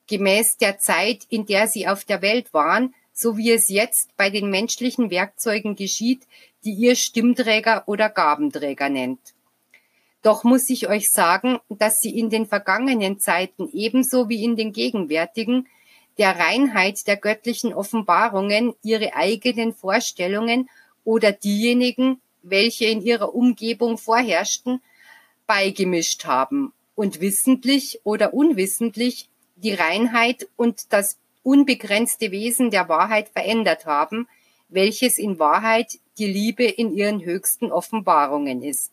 gemäß 0.09 0.57
der 0.57 0.81
Zeit, 0.81 1.27
in 1.29 1.47
der 1.47 1.69
sie 1.69 1.87
auf 1.87 2.05
der 2.05 2.23
Welt 2.23 2.53
waren, 2.53 2.93
so 3.13 3.37
wie 3.37 3.53
es 3.53 3.69
jetzt 3.69 4.17
bei 4.17 4.31
den 4.31 4.51
menschlichen 4.51 5.11
Werkzeugen 5.13 5.77
geschieht, 5.77 6.23
die 6.65 6.73
ihr 6.73 6.97
Stimmträger 6.97 7.85
oder 7.87 8.09
Gabenträger 8.09 8.89
nennt. 8.89 9.21
Doch 10.23 10.43
muss 10.43 10.69
ich 10.69 10.89
euch 10.89 11.13
sagen, 11.13 11.61
dass 11.69 12.01
sie 12.01 12.19
in 12.19 12.29
den 12.29 12.47
vergangenen 12.47 13.21
Zeiten 13.21 13.69
ebenso 13.73 14.29
wie 14.29 14.43
in 14.43 14.57
den 14.57 14.73
gegenwärtigen 14.73 15.69
der 16.21 16.39
Reinheit 16.39 17.07
der 17.07 17.17
göttlichen 17.17 17.73
Offenbarungen 17.73 18.75
ihre 18.83 19.15
eigenen 19.15 19.73
Vorstellungen 19.73 20.69
oder 21.03 21.33
diejenigen, 21.33 22.21
welche 22.43 22.85
in 22.85 23.01
ihrer 23.01 23.35
Umgebung 23.35 23.97
vorherrschten, 23.97 24.83
beigemischt 25.47 26.27
haben 26.27 26.75
und 26.95 27.23
wissentlich 27.23 28.01
oder 28.05 28.35
unwissentlich 28.35 29.31
die 29.57 29.73
Reinheit 29.73 30.47
und 30.57 30.93
das 30.93 31.17
unbegrenzte 31.43 32.31
Wesen 32.33 32.71
der 32.71 32.91
Wahrheit 32.91 33.31
verändert 33.31 33.87
haben, 33.87 34.29
welches 34.69 35.17
in 35.17 35.39
Wahrheit 35.39 36.01
die 36.19 36.27
Liebe 36.27 36.65
in 36.65 36.93
ihren 36.93 37.25
höchsten 37.25 37.73
Offenbarungen 37.73 38.63
ist. 38.63 38.93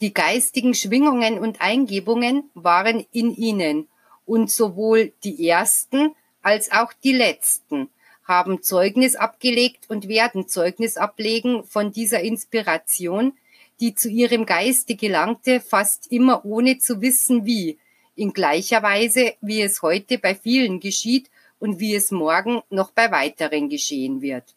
Die 0.00 0.14
geistigen 0.14 0.74
Schwingungen 0.74 1.40
und 1.40 1.60
Eingebungen 1.60 2.50
waren 2.54 3.04
in 3.10 3.34
ihnen, 3.34 3.88
und 4.26 4.50
sowohl 4.50 5.12
die 5.24 5.48
ersten 5.48 6.14
als 6.42 6.72
auch 6.72 6.92
die 6.92 7.12
letzten 7.12 7.88
haben 8.24 8.62
Zeugnis 8.62 9.16
abgelegt 9.16 9.88
und 9.88 10.08
werden 10.08 10.48
Zeugnis 10.48 10.96
ablegen 10.96 11.64
von 11.64 11.92
dieser 11.92 12.20
Inspiration, 12.20 13.34
die 13.80 13.94
zu 13.94 14.08
ihrem 14.08 14.46
Geiste 14.46 14.94
gelangte, 14.94 15.60
fast 15.60 16.10
immer 16.12 16.44
ohne 16.44 16.78
zu 16.78 17.00
wissen 17.00 17.44
wie, 17.44 17.78
in 18.14 18.32
gleicher 18.32 18.82
Weise, 18.82 19.34
wie 19.40 19.62
es 19.62 19.82
heute 19.82 20.18
bei 20.18 20.34
vielen 20.34 20.80
geschieht 20.80 21.30
und 21.58 21.80
wie 21.80 21.94
es 21.94 22.10
morgen 22.10 22.62
noch 22.70 22.90
bei 22.90 23.10
weiteren 23.10 23.68
geschehen 23.68 24.20
wird. 24.20 24.54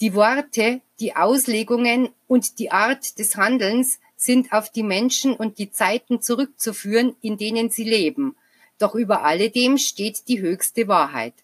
Die 0.00 0.14
Worte, 0.14 0.80
die 1.00 1.16
Auslegungen 1.16 2.10
und 2.28 2.58
die 2.58 2.70
Art 2.70 3.18
des 3.18 3.36
Handelns 3.36 3.98
sind 4.18 4.52
auf 4.52 4.70
die 4.70 4.82
Menschen 4.82 5.32
und 5.32 5.58
die 5.58 5.70
Zeiten 5.70 6.20
zurückzuführen, 6.20 7.14
in 7.22 7.38
denen 7.38 7.70
sie 7.70 7.84
leben. 7.84 8.36
Doch 8.78 8.94
über 8.94 9.24
alledem 9.24 9.78
steht 9.78 10.28
die 10.28 10.40
höchste 10.40 10.88
Wahrheit. 10.88 11.34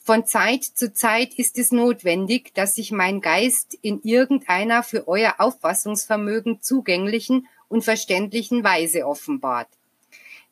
Von 0.00 0.26
Zeit 0.26 0.64
zu 0.64 0.92
Zeit 0.92 1.34
ist 1.34 1.56
es 1.58 1.70
notwendig, 1.70 2.52
dass 2.54 2.74
sich 2.74 2.90
mein 2.90 3.20
Geist 3.20 3.78
in 3.80 4.00
irgendeiner 4.02 4.82
für 4.82 5.06
euer 5.06 5.36
Auffassungsvermögen 5.38 6.62
zugänglichen 6.62 7.46
und 7.68 7.84
verständlichen 7.84 8.64
Weise 8.64 9.06
offenbart. 9.06 9.68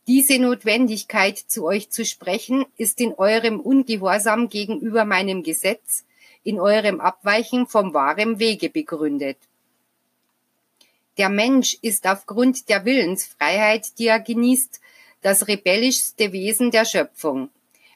Diese 0.07 0.38
Notwendigkeit, 0.38 1.38
zu 1.38 1.65
euch 1.65 1.91
zu 1.91 2.05
sprechen, 2.05 2.67
ist 2.76 3.00
in 3.00 3.15
eurem 3.15 3.59
Ungehorsam 3.59 4.49
gegenüber 4.49 5.05
meinem 5.05 5.43
Gesetz, 5.43 6.05
in 6.45 6.61
eurem 6.61 7.00
Abweichen 7.00 7.67
vom 7.67 7.93
wahren 7.95 8.38
Wege 8.38 8.71
begründet. 8.71 9.38
Der 11.19 11.31
Mensch 11.31 11.79
ist 11.81 12.07
aufgrund 12.07 12.69
der 12.69 12.85
Willensfreiheit, 12.85 13.99
die 13.99 14.07
er 14.07 14.21
genießt, 14.21 14.81
das 15.23 15.49
rebellischste 15.49 16.33
Wesen 16.33 16.71
der 16.71 16.85
Schöpfung. 16.85 17.49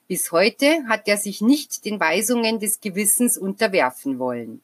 Bis 0.09 0.33
heute 0.33 0.85
hat 0.89 1.07
er 1.07 1.19
sich 1.19 1.41
nicht 1.41 1.85
den 1.85 2.01
Weisungen 2.01 2.59
des 2.59 2.81
Gewissens 2.81 3.37
unterwerfen 3.37 4.19
wollen. 4.19 4.63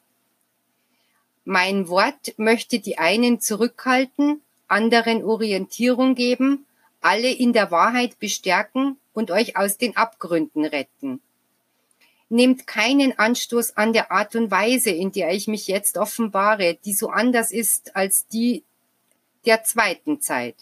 Mein 1.44 1.88
Wort 1.88 2.34
möchte 2.38 2.80
die 2.80 2.98
einen 2.98 3.40
zurückhalten, 3.40 4.40
anderen 4.68 5.22
Orientierung 5.22 6.14
geben, 6.14 6.66
alle 7.00 7.30
in 7.30 7.52
der 7.52 7.70
Wahrheit 7.70 8.18
bestärken 8.18 8.96
und 9.12 9.30
euch 9.30 9.56
aus 9.56 9.76
den 9.76 9.96
Abgründen 9.96 10.64
retten 10.64 11.20
nehmt 12.28 12.66
keinen 12.66 13.18
Anstoß 13.18 13.76
an 13.76 13.92
der 13.92 14.10
Art 14.10 14.34
und 14.34 14.50
Weise, 14.50 14.90
in 14.90 15.12
der 15.12 15.32
ich 15.32 15.46
mich 15.46 15.68
jetzt 15.68 15.96
offenbare, 15.96 16.78
die 16.84 16.92
so 16.92 17.10
anders 17.10 17.52
ist 17.52 17.94
als 17.94 18.26
die 18.26 18.64
der 19.44 19.62
zweiten 19.62 20.20
Zeit. 20.20 20.56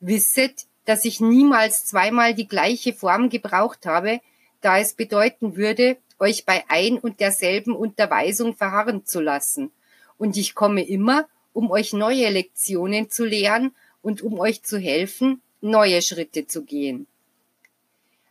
Wisset, 0.00 0.66
dass 0.84 1.04
ich 1.04 1.20
niemals 1.20 1.86
zweimal 1.86 2.34
die 2.34 2.46
gleiche 2.46 2.92
Form 2.92 3.28
gebraucht 3.28 3.86
habe, 3.86 4.20
da 4.60 4.78
es 4.78 4.94
bedeuten 4.94 5.56
würde, 5.56 5.96
euch 6.18 6.44
bei 6.44 6.64
ein 6.68 6.98
und 6.98 7.20
derselben 7.20 7.74
Unterweisung 7.74 8.54
verharren 8.54 9.04
zu 9.04 9.20
lassen. 9.20 9.72
Und 10.16 10.36
ich 10.36 10.54
komme 10.54 10.86
immer, 10.86 11.26
um 11.52 11.70
euch 11.70 11.92
neue 11.92 12.30
Lektionen 12.30 13.10
zu 13.10 13.24
lehren 13.24 13.74
und 14.02 14.22
um 14.22 14.38
euch 14.38 14.62
zu 14.62 14.78
helfen, 14.78 15.42
neue 15.60 16.02
Schritte 16.02 16.46
zu 16.46 16.62
gehen. 16.62 17.06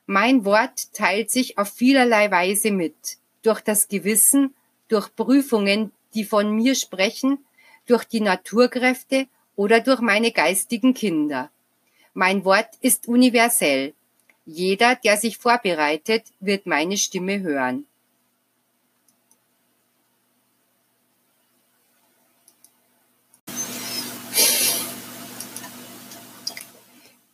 Mein 0.05 0.43
Wort 0.43 0.93
teilt 0.93 1.31
sich 1.31 1.57
auf 1.57 1.69
vielerlei 1.72 2.29
Weise 2.29 2.72
mit. 2.72 2.95
Durch 3.41 3.62
das 3.62 3.88
Gewissen, 3.88 4.53
durch 4.89 5.15
Prüfungen, 5.15 5.91
die 6.13 6.25
von 6.25 6.51
mir 6.55 6.75
sprechen, 6.75 7.39
durch 7.88 8.03
die 8.03 8.22
Naturkräfte 8.22 9.27
oder 9.55 9.79
durch 9.79 10.01
meine 10.01 10.31
geistigen 10.31 10.93
Kinder. 10.93 11.50
Mein 12.13 12.45
Wort 12.45 12.69
ist 12.81 13.07
universell. 13.07 13.93
Jeder, 14.45 14.95
der 14.95 15.17
sich 15.17 15.38
vorbereitet, 15.38 16.25
wird 16.39 16.65
meine 16.65 16.98
Stimme 16.98 17.39
hören. 17.39 17.86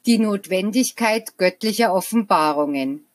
Die 0.09 0.17
Notwendigkeit 0.17 1.37
göttlicher 1.37 1.93
Offenbarungen. 1.93 3.05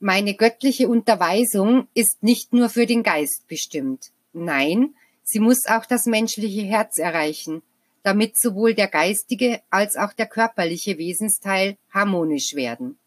Meine 0.00 0.34
göttliche 0.34 0.86
Unterweisung 0.86 1.88
ist 1.94 2.22
nicht 2.22 2.52
nur 2.52 2.68
für 2.68 2.84
den 2.84 3.02
Geist 3.02 3.48
bestimmt. 3.48 4.10
Nein, 4.34 4.94
sie 5.24 5.40
muss 5.40 5.64
auch 5.64 5.86
das 5.86 6.04
menschliche 6.04 6.60
Herz 6.60 6.98
erreichen, 6.98 7.62
damit 8.02 8.38
sowohl 8.38 8.74
der 8.74 8.88
geistige 8.88 9.62
als 9.70 9.96
auch 9.96 10.12
der 10.12 10.26
körperliche 10.26 10.98
Wesensteil 10.98 11.78
harmonisch 11.88 12.52
werden. 12.52 12.98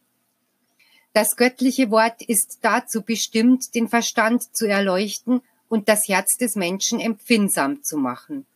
Das 1.13 1.35
göttliche 1.35 1.91
Wort 1.91 2.23
ist 2.23 2.57
dazu 2.63 3.03
bestimmt, 3.03 3.75
den 3.75 3.89
Verstand 3.89 4.55
zu 4.57 4.67
erleuchten 4.67 5.41
und 5.67 5.87
das 5.87 6.07
Herz 6.07 6.35
des 6.37 6.55
Menschen 6.55 6.99
empfindsam 6.99 7.83
zu 7.83 7.97
machen. 7.97 8.47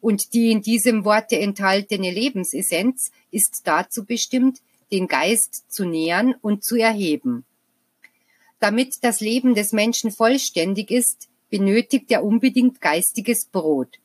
Und 0.00 0.32
die 0.32 0.50
in 0.50 0.62
diesem 0.62 1.04
Worte 1.04 1.38
enthaltene 1.38 2.10
Lebensessenz 2.10 3.10
ist 3.30 3.62
dazu 3.64 4.04
bestimmt, 4.04 4.60
den 4.92 5.08
Geist 5.08 5.70
zu 5.70 5.84
nähern 5.84 6.34
und 6.40 6.64
zu 6.64 6.76
erheben. 6.76 7.44
Damit 8.60 8.96
das 9.02 9.20
Leben 9.20 9.54
des 9.54 9.72
Menschen 9.72 10.10
vollständig 10.10 10.90
ist, 10.90 11.28
benötigt 11.50 12.10
er 12.10 12.24
unbedingt 12.24 12.80
geistiges 12.80 13.46
Brot, 13.46 13.98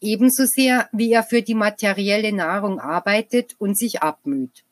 ebenso 0.00 0.44
sehr 0.44 0.88
wie 0.92 1.12
er 1.12 1.22
für 1.22 1.42
die 1.42 1.54
materielle 1.54 2.32
Nahrung 2.32 2.78
arbeitet 2.78 3.56
und 3.58 3.76
sich 3.76 4.02
abmüht. 4.02 4.64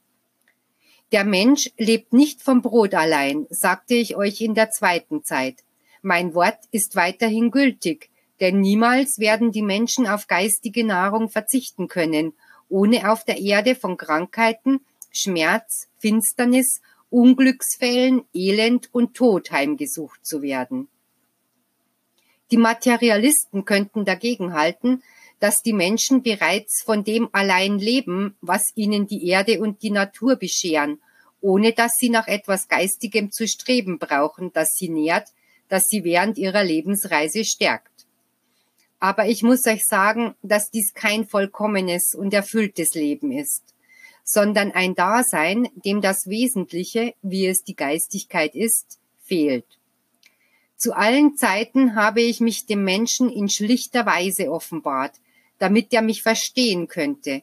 Der 1.13 1.25
Mensch 1.25 1.71
lebt 1.79 2.13
nicht 2.13 2.43
vom 2.43 2.63
Brot 2.63 2.95
allein, 2.95 3.47
sagte 3.51 3.95
ich 3.95 4.17
euch 4.17 4.41
in 4.41 4.55
der 4.55 4.71
zweiten 4.71 5.23
Zeit. 5.23 5.63
Mein 6.03 6.35
Wort 6.35 6.59
ist 6.71 6.97
weiterhin 6.97 7.51
gültig, 7.51 8.11
denn 8.41 8.61
niemals 8.61 9.19
werden 9.19 9.53
die 9.53 9.63
Menschen 9.63 10.07
auf 10.07 10.27
geistige 10.27 10.85
Nahrung 10.85 11.29
verzichten 11.29 11.89
können, 11.89 12.35
ohne 12.69 13.11
auf 13.11 13.25
der 13.25 13.39
Erde 13.39 13.75
von 13.75 13.97
Krankheiten, 13.97 14.81
Schmerz, 15.13 15.89
Finsternis, 15.99 16.81
Unglücksfällen, 17.11 18.25
Elend 18.35 18.89
und 18.93 19.15
Tod 19.15 19.53
heimgesucht 19.53 20.27
zu 20.27 20.43
werden. 20.43 20.89
Die 22.51 22.57
Materialisten 22.57 23.65
könnten 23.65 24.05
dagegen 24.05 24.53
halten, 24.55 25.03
dass 25.39 25.63
die 25.63 25.73
Menschen 25.73 26.23
bereits 26.23 26.83
von 26.83 27.05
dem 27.05 27.29
allein 27.33 27.79
leben, 27.79 28.37
was 28.41 28.73
ihnen 28.75 29.07
die 29.07 29.29
Erde 29.29 29.61
und 29.61 29.83
die 29.83 29.91
Natur 29.91 30.37
bescheren, 30.37 31.01
ohne 31.41 31.73
dass 31.73 31.93
sie 31.99 32.09
nach 32.09 32.27
etwas 32.27 32.69
Geistigem 32.69 33.31
zu 33.31 33.47
streben 33.47 33.99
brauchen, 33.99 34.53
das 34.53 34.75
sie 34.75 34.89
nährt, 34.89 35.29
das 35.69 35.89
sie 35.89 36.03
während 36.03 36.39
ihrer 36.39 36.65
Lebensreise 36.65 37.45
stärkt. 37.45 37.94
Aber 39.05 39.29
ich 39.29 39.43
muss 39.43 39.67
euch 39.67 39.85
sagen, 39.85 40.35
dass 40.41 40.71
dies 40.71 40.95
kein 40.95 41.27
vollkommenes 41.27 42.15
und 42.15 42.33
erfülltes 42.33 42.95
Leben 42.95 43.33
ist, 43.33 43.75
sondern 44.25 44.73
ein 44.73 44.95
Dasein, 44.95 45.69
dem 45.75 46.01
das 46.01 46.27
Wesentliche, 46.27 47.13
wie 47.21 47.47
es 47.47 47.63
die 47.65 47.77
Geistigkeit 47.77 48.55
ist, 48.55 48.99
fehlt. 49.23 49.67
Zu 50.79 50.97
allen 50.97 51.37
Zeiten 51.37 51.97
habe 51.97 52.23
ich 52.23 52.41
mich 52.41 52.65
dem 52.65 52.83
Menschen 52.83 53.29
in 53.29 53.51
schlichter 53.51 54.07
Weise 54.07 54.51
offenbart, 54.51 55.17
damit 55.59 55.93
er 55.93 56.01
mich 56.01 56.23
verstehen 56.23 56.89
könnte. 56.89 57.43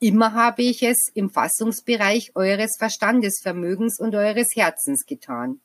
Immer 0.00 0.32
habe 0.32 0.62
ich 0.62 0.82
es 0.82 1.10
im 1.12 1.28
Fassungsbereich 1.28 2.32
eures 2.36 2.78
Verstandesvermögens 2.78 4.00
und 4.00 4.14
eures 4.14 4.56
Herzens 4.56 5.04
getan. 5.04 5.60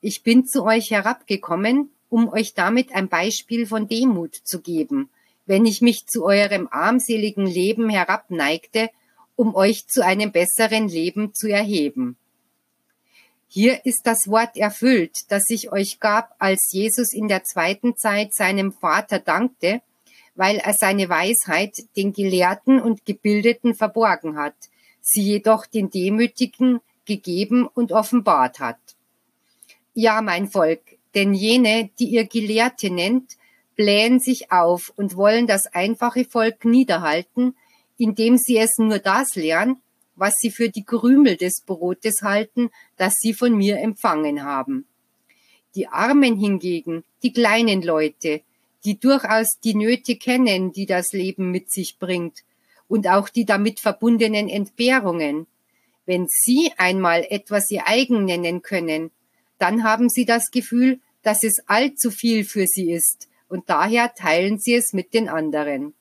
Ich 0.00 0.22
bin 0.22 0.46
zu 0.46 0.64
euch 0.64 0.90
herabgekommen, 0.90 1.90
um 2.12 2.28
euch 2.28 2.52
damit 2.52 2.92
ein 2.92 3.08
Beispiel 3.08 3.66
von 3.66 3.88
Demut 3.88 4.34
zu 4.34 4.60
geben, 4.60 5.08
wenn 5.46 5.64
ich 5.64 5.80
mich 5.80 6.06
zu 6.06 6.26
eurem 6.26 6.68
armseligen 6.70 7.46
Leben 7.46 7.88
herabneigte, 7.88 8.90
um 9.34 9.54
euch 9.54 9.86
zu 9.88 10.04
einem 10.04 10.30
besseren 10.30 10.88
Leben 10.88 11.32
zu 11.32 11.48
erheben. 11.48 12.18
Hier 13.48 13.86
ist 13.86 14.02
das 14.06 14.28
Wort 14.28 14.58
erfüllt, 14.58 15.30
das 15.30 15.48
ich 15.48 15.72
euch 15.72 16.00
gab, 16.00 16.34
als 16.38 16.70
Jesus 16.70 17.14
in 17.14 17.28
der 17.28 17.44
zweiten 17.44 17.96
Zeit 17.96 18.34
seinem 18.34 18.72
Vater 18.72 19.18
dankte, 19.18 19.80
weil 20.34 20.58
er 20.58 20.74
seine 20.74 21.08
Weisheit 21.08 21.76
den 21.96 22.12
Gelehrten 22.12 22.78
und 22.78 23.06
Gebildeten 23.06 23.74
verborgen 23.74 24.36
hat, 24.36 24.56
sie 25.00 25.22
jedoch 25.22 25.64
den 25.64 25.88
Demütigen 25.88 26.80
gegeben 27.06 27.66
und 27.66 27.90
offenbart 27.90 28.60
hat. 28.60 28.78
Ja, 29.94 30.20
mein 30.20 30.48
Volk, 30.48 30.82
denn 31.14 31.34
jene, 31.34 31.90
die 31.98 32.06
ihr 32.06 32.24
Gelehrte 32.24 32.90
nennt, 32.90 33.36
blähen 33.76 34.20
sich 34.20 34.52
auf 34.52 34.92
und 34.96 35.16
wollen 35.16 35.46
das 35.46 35.66
einfache 35.66 36.24
Volk 36.24 36.64
niederhalten, 36.64 37.54
indem 37.98 38.36
sie 38.36 38.58
es 38.58 38.78
nur 38.78 38.98
das 38.98 39.34
lernen, 39.36 39.80
was 40.14 40.36
sie 40.38 40.50
für 40.50 40.68
die 40.68 40.84
Krümel 40.84 41.36
des 41.36 41.62
Brotes 41.62 42.22
halten, 42.22 42.70
das 42.96 43.16
sie 43.18 43.34
von 43.34 43.56
mir 43.56 43.78
empfangen 43.78 44.44
haben. 44.44 44.86
Die 45.74 45.88
Armen 45.88 46.38
hingegen, 46.38 47.04
die 47.22 47.32
kleinen 47.32 47.82
Leute, 47.82 48.42
die 48.84 48.98
durchaus 48.98 49.58
die 49.62 49.74
Nöte 49.74 50.16
kennen, 50.16 50.72
die 50.72 50.86
das 50.86 51.12
Leben 51.12 51.50
mit 51.50 51.70
sich 51.70 51.98
bringt, 51.98 52.40
und 52.88 53.08
auch 53.08 53.30
die 53.30 53.46
damit 53.46 53.80
verbundenen 53.80 54.48
Entbehrungen. 54.48 55.46
Wenn 56.04 56.26
sie 56.28 56.72
einmal 56.76 57.24
etwas 57.30 57.70
ihr 57.70 57.86
eigen 57.86 58.24
nennen 58.24 58.60
können, 58.60 59.10
dann 59.62 59.84
haben 59.84 60.08
sie 60.08 60.24
das 60.24 60.50
Gefühl, 60.50 60.98
dass 61.22 61.44
es 61.44 61.62
allzu 61.68 62.10
viel 62.10 62.44
für 62.44 62.66
sie 62.66 62.90
ist, 62.90 63.28
und 63.48 63.70
daher 63.70 64.12
teilen 64.14 64.58
sie 64.58 64.74
es 64.74 64.92
mit 64.92 65.14
den 65.14 65.28
anderen. 65.28 65.94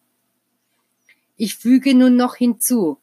Ich 1.38 1.58
füge 1.58 1.94
nun 1.94 2.16
noch 2.16 2.36
hinzu, 2.36 2.98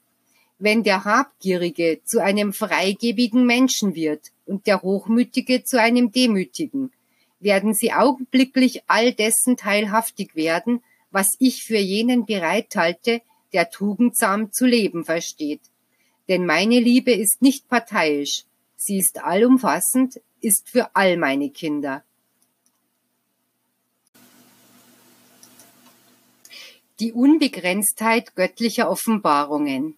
wenn 0.58 0.82
der 0.82 1.04
Habgierige 1.04 2.00
zu 2.04 2.20
einem 2.20 2.52
freigebigen 2.52 3.46
Menschen 3.46 3.94
wird 3.94 4.32
und 4.46 4.66
der 4.66 4.82
Hochmütige 4.82 5.62
zu 5.62 5.80
einem 5.80 6.10
Demütigen, 6.10 6.90
werden 7.38 7.72
sie 7.72 7.92
augenblicklich 7.92 8.82
all 8.88 9.12
dessen 9.12 9.56
teilhaftig 9.56 10.34
werden, 10.34 10.82
was 11.12 11.36
ich 11.38 11.62
für 11.62 11.78
jenen 11.78 12.26
bereithalte, 12.26 13.22
der 13.52 13.70
tugendsam 13.70 14.52
zu 14.52 14.66
leben 14.66 15.04
versteht. 15.04 15.60
Denn 16.28 16.44
meine 16.44 16.80
Liebe 16.80 17.12
ist 17.12 17.42
nicht 17.42 17.68
parteiisch, 17.68 18.44
sie 18.76 18.98
ist 18.98 19.22
allumfassend, 19.22 20.20
ist 20.40 20.68
für 20.68 20.94
all 20.94 21.16
meine 21.16 21.50
Kinder. 21.50 22.04
Die 27.00 27.12
Unbegrenztheit 27.12 28.34
göttlicher 28.34 28.90
Offenbarungen. 28.90 29.96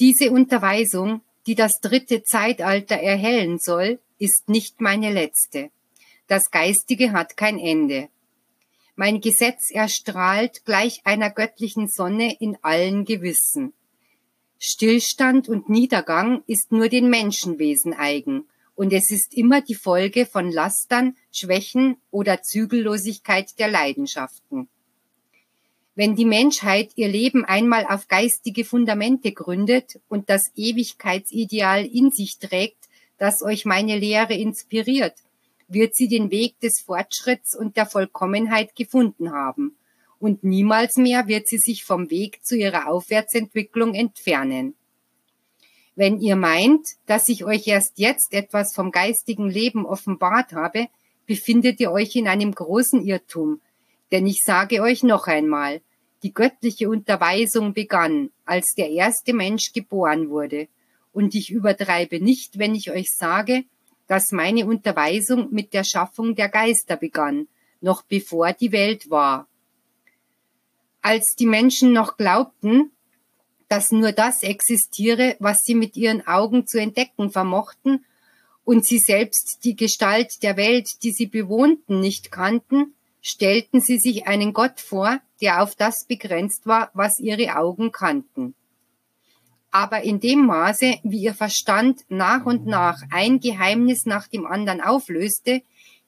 Diese 0.00 0.30
Unterweisung, 0.30 1.22
die 1.46 1.54
das 1.54 1.80
dritte 1.80 2.22
Zeitalter 2.22 2.96
erhellen 2.96 3.58
soll, 3.58 4.00
ist 4.18 4.48
nicht 4.48 4.80
meine 4.80 5.12
letzte. 5.12 5.70
Das 6.26 6.50
Geistige 6.50 7.12
hat 7.12 7.36
kein 7.36 7.58
Ende. 7.58 8.08
Mein 8.96 9.20
Gesetz 9.20 9.70
erstrahlt 9.70 10.64
gleich 10.64 11.00
einer 11.04 11.30
göttlichen 11.30 11.88
Sonne 11.88 12.36
in 12.38 12.56
allen 12.62 13.04
Gewissen. 13.04 13.72
Stillstand 14.58 15.48
und 15.48 15.68
Niedergang 15.68 16.42
ist 16.46 16.70
nur 16.70 16.88
den 16.88 17.10
Menschenwesen 17.10 17.92
eigen, 17.92 18.46
und 18.74 18.92
es 18.92 19.10
ist 19.10 19.34
immer 19.34 19.60
die 19.60 19.74
Folge 19.74 20.26
von 20.26 20.50
Lastern, 20.50 21.16
Schwächen 21.32 21.96
oder 22.10 22.42
Zügellosigkeit 22.42 23.58
der 23.58 23.68
Leidenschaften. 23.68 24.68
Wenn 25.94 26.16
die 26.16 26.24
Menschheit 26.24 26.90
ihr 26.96 27.08
Leben 27.08 27.44
einmal 27.44 27.86
auf 27.86 28.08
geistige 28.08 28.64
Fundamente 28.64 29.30
gründet 29.32 30.00
und 30.08 30.28
das 30.28 30.50
Ewigkeitsideal 30.56 31.86
in 31.86 32.10
sich 32.10 32.38
trägt, 32.38 32.88
das 33.16 33.42
euch 33.42 33.64
meine 33.64 33.96
Lehre 33.96 34.34
inspiriert, 34.34 35.14
wird 35.68 35.94
sie 35.94 36.08
den 36.08 36.32
Weg 36.32 36.58
des 36.60 36.80
Fortschritts 36.80 37.56
und 37.56 37.76
der 37.76 37.86
Vollkommenheit 37.86 38.74
gefunden 38.74 39.32
haben, 39.32 39.76
und 40.18 40.42
niemals 40.42 40.96
mehr 40.96 41.28
wird 41.28 41.46
sie 41.48 41.58
sich 41.58 41.84
vom 41.84 42.10
Weg 42.10 42.44
zu 42.44 42.56
ihrer 42.56 42.88
Aufwärtsentwicklung 42.88 43.94
entfernen. 43.94 44.74
Wenn 45.96 46.20
ihr 46.20 46.36
meint, 46.36 46.86
dass 47.06 47.28
ich 47.28 47.44
euch 47.44 47.66
erst 47.68 47.98
jetzt 47.98 48.32
etwas 48.32 48.74
vom 48.74 48.90
geistigen 48.90 49.48
Leben 49.48 49.86
offenbart 49.86 50.52
habe, 50.52 50.88
befindet 51.26 51.80
ihr 51.80 51.92
euch 51.92 52.16
in 52.16 52.26
einem 52.26 52.52
großen 52.52 53.02
Irrtum, 53.02 53.60
denn 54.10 54.26
ich 54.26 54.40
sage 54.44 54.82
euch 54.82 55.02
noch 55.02 55.26
einmal, 55.26 55.80
die 56.22 56.32
göttliche 56.32 56.88
Unterweisung 56.88 57.74
begann, 57.74 58.30
als 58.44 58.74
der 58.76 58.90
erste 58.90 59.34
Mensch 59.34 59.72
geboren 59.72 60.30
wurde, 60.30 60.68
und 61.12 61.34
ich 61.34 61.50
übertreibe 61.50 62.20
nicht, 62.20 62.58
wenn 62.58 62.74
ich 62.74 62.90
euch 62.90 63.08
sage, 63.14 63.64
dass 64.08 64.32
meine 64.32 64.66
Unterweisung 64.66 65.52
mit 65.52 65.72
der 65.72 65.84
Schaffung 65.84 66.34
der 66.34 66.48
Geister 66.48 66.96
begann, 66.96 67.46
noch 67.80 68.02
bevor 68.02 68.52
die 68.52 68.72
Welt 68.72 69.10
war. 69.10 69.46
Als 71.02 71.34
die 71.38 71.46
Menschen 71.46 71.92
noch 71.92 72.16
glaubten, 72.16 72.90
dass 73.74 73.90
nur 73.90 74.12
das 74.12 74.44
existiere, 74.44 75.34
was 75.40 75.62
sie 75.64 75.74
mit 75.74 75.96
ihren 75.96 76.24
Augen 76.28 76.64
zu 76.64 76.78
entdecken 76.78 77.32
vermochten, 77.32 78.04
und 78.62 78.86
sie 78.86 79.00
selbst 79.00 79.64
die 79.64 79.74
Gestalt 79.74 80.44
der 80.44 80.56
Welt, 80.56 80.88
die 81.02 81.10
sie 81.10 81.26
bewohnten, 81.26 81.98
nicht 81.98 82.30
kannten, 82.30 82.94
stellten 83.20 83.80
sie 83.80 83.98
sich 83.98 84.28
einen 84.28 84.52
Gott 84.52 84.80
vor, 84.80 85.18
der 85.40 85.60
auf 85.60 85.74
das 85.74 86.06
begrenzt 86.06 86.66
war, 86.66 86.92
was 86.94 87.18
ihre 87.18 87.56
Augen 87.56 87.90
kannten. 87.90 88.54
Aber 89.72 90.04
in 90.04 90.20
dem 90.20 90.46
Maße, 90.46 91.00
wie 91.02 91.22
ihr 91.22 91.34
Verstand 91.34 92.02
nach 92.08 92.46
und 92.46 92.66
nach 92.66 93.02
ein 93.10 93.40
Geheimnis 93.40 94.06
nach 94.06 94.28
dem 94.28 94.46
anderen 94.46 94.82
auflöste, 94.82 95.62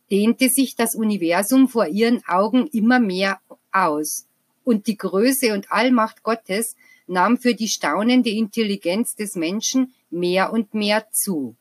dehnte 0.09 0.51
sich 0.51 0.77
das 0.77 0.95
Universum 0.95 1.69
vor 1.69 1.89
ihren 1.89 2.25
Augen 2.29 2.69
immer 2.69 3.01
mehr 3.01 3.41
aus. 3.73 4.29
Und 4.63 4.87
die 4.87 4.97
Größe 4.97 5.53
und 5.53 5.73
Allmacht 5.73 6.23
Gottes 6.23 6.77
nahm 7.07 7.39
für 7.39 7.55
die 7.55 7.69
staunende 7.69 8.31
Intelligenz 8.31 9.15
des 9.15 9.35
Menschen 9.35 9.95
mehr 10.11 10.53
und 10.53 10.75
mehr 10.75 11.09
zu. 11.13 11.57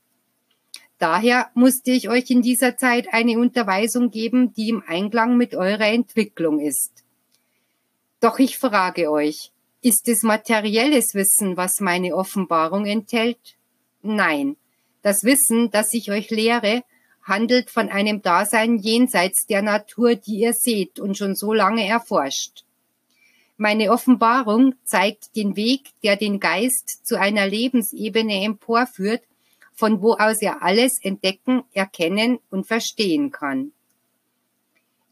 Daher 0.97 1.49
musste 1.55 1.91
ich 1.91 2.09
euch 2.09 2.29
in 2.29 2.41
dieser 2.41 2.77
Zeit 2.77 3.13
eine 3.13 3.37
Unterweisung 3.37 4.11
geben, 4.11 4.53
die 4.53 4.69
im 4.69 4.83
Einklang 4.87 5.37
mit 5.37 5.53
eurer 5.53 5.87
Entwicklung 5.87 6.59
ist. 6.59 7.03
Doch 8.21 8.39
ich 8.39 8.57
frage 8.57 9.11
euch, 9.11 9.51
ist 9.81 10.07
es 10.07 10.23
materielles 10.23 11.13
Wissen, 11.13 11.57
was 11.57 11.79
meine 11.79 12.15
Offenbarung 12.15 12.85
enthält? 12.85 13.55
Nein. 14.01 14.55
Das 15.01 15.23
Wissen, 15.23 15.69
das 15.69 15.93
ich 15.93 16.09
euch 16.09 16.31
lehre, 16.31 16.81
handelt 17.21 17.69
von 17.69 17.89
einem 17.89 18.21
Dasein 18.21 18.77
jenseits 18.77 19.45
der 19.45 19.61
Natur, 19.61 20.15
die 20.15 20.39
ihr 20.39 20.53
seht 20.53 20.99
und 20.99 21.17
schon 21.17 21.35
so 21.35 21.53
lange 21.53 21.85
erforscht. 21.85 22.64
Meine 23.57 23.91
Offenbarung 23.91 24.75
zeigt 24.83 25.35
den 25.35 25.55
Weg, 25.55 25.91
der 26.03 26.17
den 26.17 26.39
Geist 26.39 27.05
zu 27.05 27.17
einer 27.17 27.47
Lebensebene 27.47 28.43
emporführt, 28.43 29.23
von 29.73 30.01
wo 30.01 30.13
aus 30.13 30.41
er 30.41 30.61
alles 30.61 30.97
entdecken, 31.01 31.63
erkennen 31.73 32.39
und 32.49 32.67
verstehen 32.67 33.31
kann. 33.31 33.71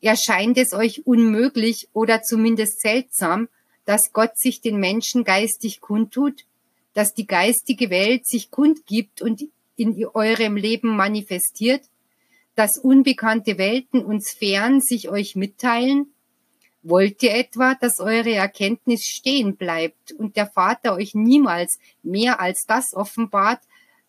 Erscheint 0.01 0.58
es 0.58 0.73
euch 0.73 1.06
unmöglich 1.06 1.88
oder 1.93 2.21
zumindest 2.21 2.82
seltsam, 2.82 3.47
dass 3.86 4.12
Gott 4.12 4.38
sich 4.38 4.62
den 4.62 4.77
Menschen 4.77 5.23
geistig 5.23 5.79
kundtut, 5.82 6.45
dass 6.93 7.13
die 7.13 7.27
geistige 7.27 7.89
Welt 7.89 8.27
sich 8.27 8.51
kundgibt 8.51 9.21
und 9.21 9.43
in 9.75 10.06
eurem 10.13 10.58
Leben 10.58 10.95
manifestiert, 10.95 11.84
dass 12.56 12.77
unbekannte 12.77 13.58
Welten 13.58 14.03
und 14.03 14.23
Sphären 14.23 14.82
sich 14.82 15.10
euch 15.10 15.36
mitteilen? 15.36 16.12
Wollt 16.84 17.24
ihr 17.24 17.34
etwa, 17.34 17.76
dass 17.76 18.02
eure 18.02 18.34
Erkenntnis 18.34 19.06
stehen 19.06 19.56
bleibt 19.56 20.12
und 20.12 20.36
der 20.36 20.48
Vater 20.48 20.96
euch 20.96 21.15
niemals 21.15 21.80
mehr 22.04 22.41
als 22.41 22.65
das 22.67 22.93
offenbart, 22.93 23.62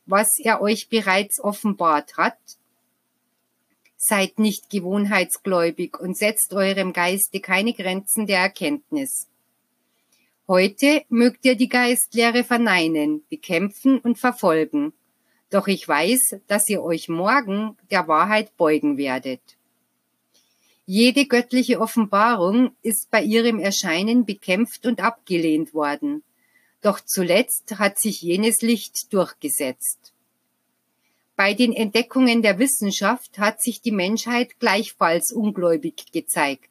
was 0.06 0.28
er 0.42 0.60
euch 0.60 0.88
bereits 0.88 1.38
offenbart 1.38 2.16
hat? 2.16 2.36
Seid 3.96 4.40
nicht 4.40 4.70
gewohnheitsgläubig 4.70 5.98
und 6.00 6.18
setzt 6.18 6.52
eurem 6.52 6.92
Geiste 6.92 7.38
keine 7.38 7.72
Grenzen 7.72 8.26
der 8.26 8.40
Erkenntnis. 8.40 9.28
Heute 10.48 11.04
mögt 11.08 11.44
ihr 11.44 11.54
die 11.54 11.68
Geistlehre 11.68 12.42
verneinen, 12.42 13.22
bekämpfen 13.30 13.98
und 14.00 14.18
verfolgen. 14.18 14.92
Doch 15.48 15.68
ich 15.68 15.86
weiß, 15.86 16.40
dass 16.48 16.68
ihr 16.68 16.82
euch 16.82 17.08
morgen 17.08 17.78
der 17.92 18.08
Wahrheit 18.08 18.56
beugen 18.56 18.98
werdet. 18.98 19.40
Jede 20.86 21.26
göttliche 21.26 21.80
Offenbarung 21.80 22.72
ist 22.82 23.10
bei 23.10 23.22
ihrem 23.22 23.58
Erscheinen 23.58 24.26
bekämpft 24.26 24.84
und 24.84 25.00
abgelehnt 25.00 25.72
worden. 25.72 26.22
Doch 26.82 27.00
zuletzt 27.00 27.78
hat 27.78 27.98
sich 27.98 28.20
jenes 28.20 28.60
Licht 28.60 29.10
durchgesetzt. 29.12 30.12
Bei 31.36 31.54
den 31.54 31.72
Entdeckungen 31.72 32.42
der 32.42 32.58
Wissenschaft 32.58 33.38
hat 33.38 33.62
sich 33.62 33.80
die 33.80 33.92
Menschheit 33.92 34.60
gleichfalls 34.60 35.32
ungläubig 35.32 36.12
gezeigt. 36.12 36.70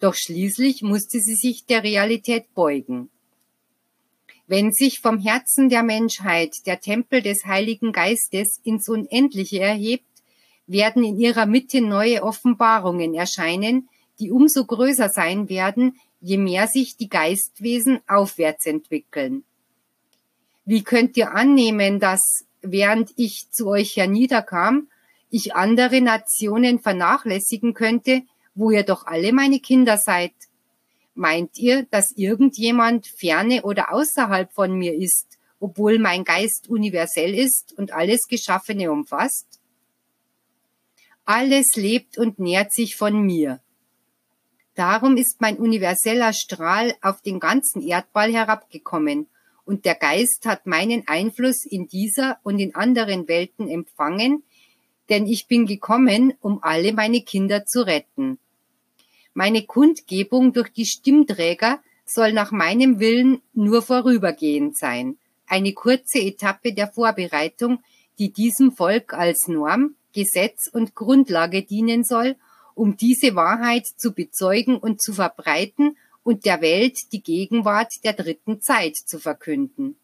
Doch 0.00 0.14
schließlich 0.14 0.82
musste 0.82 1.20
sie 1.20 1.36
sich 1.36 1.64
der 1.66 1.84
Realität 1.84 2.52
beugen. 2.52 3.10
Wenn 4.48 4.72
sich 4.72 5.00
vom 5.00 5.18
Herzen 5.18 5.68
der 5.68 5.82
Menschheit 5.82 6.54
der 6.66 6.80
Tempel 6.80 7.22
des 7.22 7.46
Heiligen 7.46 7.92
Geistes 7.92 8.60
ins 8.64 8.88
Unendliche 8.88 9.60
erhebt, 9.60 10.04
werden 10.66 11.04
in 11.04 11.18
ihrer 11.18 11.46
Mitte 11.46 11.80
neue 11.80 12.22
Offenbarungen 12.22 13.14
erscheinen, 13.14 13.88
die 14.18 14.30
umso 14.30 14.64
größer 14.64 15.08
sein 15.08 15.48
werden, 15.48 15.98
je 16.20 16.38
mehr 16.38 16.66
sich 16.66 16.96
die 16.96 17.08
Geistwesen 17.08 18.00
aufwärts 18.06 18.66
entwickeln. 18.66 19.44
Wie 20.64 20.82
könnt 20.82 21.16
ihr 21.16 21.32
annehmen, 21.32 22.00
dass, 22.00 22.44
während 22.62 23.12
ich 23.16 23.50
zu 23.50 23.68
euch 23.68 23.96
herniederkam, 23.96 24.88
ich 25.30 25.54
andere 25.54 26.00
Nationen 26.00 26.80
vernachlässigen 26.80 27.74
könnte, 27.74 28.22
wo 28.54 28.70
ihr 28.70 28.82
doch 28.82 29.06
alle 29.06 29.32
meine 29.32 29.60
Kinder 29.60 29.98
seid? 29.98 30.32
Meint 31.14 31.58
ihr, 31.58 31.86
dass 31.90 32.12
irgendjemand 32.16 33.06
ferne 33.06 33.62
oder 33.62 33.92
außerhalb 33.92 34.52
von 34.52 34.72
mir 34.72 34.94
ist, 34.94 35.38
obwohl 35.60 35.98
mein 35.98 36.24
Geist 36.24 36.68
universell 36.68 37.34
ist 37.34 37.72
und 37.78 37.92
alles 37.92 38.26
Geschaffene 38.26 38.90
umfasst? 38.90 39.55
Alles 41.26 41.74
lebt 41.74 42.18
und 42.18 42.38
nährt 42.38 42.72
sich 42.72 42.94
von 42.94 43.20
mir. 43.20 43.60
Darum 44.76 45.16
ist 45.16 45.40
mein 45.40 45.56
universeller 45.56 46.32
Strahl 46.32 46.94
auf 47.02 47.20
den 47.20 47.40
ganzen 47.40 47.82
Erdball 47.82 48.32
herabgekommen, 48.32 49.26
und 49.64 49.84
der 49.84 49.96
Geist 49.96 50.46
hat 50.46 50.66
meinen 50.66 51.08
Einfluss 51.08 51.64
in 51.64 51.88
dieser 51.88 52.38
und 52.44 52.60
in 52.60 52.76
anderen 52.76 53.26
Welten 53.26 53.68
empfangen, 53.68 54.44
denn 55.08 55.26
ich 55.26 55.48
bin 55.48 55.66
gekommen, 55.66 56.34
um 56.40 56.62
alle 56.62 56.92
meine 56.92 57.20
Kinder 57.22 57.66
zu 57.66 57.84
retten. 57.84 58.38
Meine 59.34 59.62
Kundgebung 59.62 60.52
durch 60.52 60.68
die 60.68 60.86
Stimmträger 60.86 61.80
soll 62.04 62.32
nach 62.32 62.52
meinem 62.52 63.00
Willen 63.00 63.42
nur 63.52 63.82
vorübergehend 63.82 64.78
sein, 64.78 65.18
eine 65.48 65.72
kurze 65.72 66.20
Etappe 66.20 66.72
der 66.72 66.86
Vorbereitung, 66.86 67.82
die 68.20 68.32
diesem 68.32 68.70
Volk 68.70 69.12
als 69.12 69.48
Norm, 69.48 69.96
Gesetz 70.16 70.66
und 70.72 70.94
Grundlage 70.94 71.62
dienen 71.62 72.02
soll, 72.02 72.36
um 72.74 72.96
diese 72.96 73.34
Wahrheit 73.34 73.86
zu 73.86 74.12
bezeugen 74.12 74.78
und 74.78 75.02
zu 75.02 75.12
verbreiten 75.12 75.98
und 76.24 76.46
der 76.46 76.62
Welt 76.62 77.12
die 77.12 77.22
Gegenwart 77.22 78.02
der 78.02 78.14
dritten 78.14 78.62
Zeit 78.62 78.96
zu 78.96 79.18
verkünden. 79.18 79.96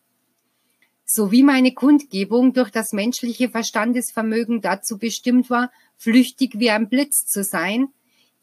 So 1.06 1.32
wie 1.32 1.42
meine 1.42 1.72
Kundgebung 1.72 2.52
durch 2.52 2.70
das 2.70 2.92
menschliche 2.92 3.48
Verstandesvermögen 3.48 4.60
dazu 4.60 4.98
bestimmt 4.98 5.48
war, 5.48 5.72
flüchtig 5.96 6.58
wie 6.58 6.70
ein 6.70 6.90
Blitz 6.90 7.26
zu 7.26 7.42
sein, 7.42 7.88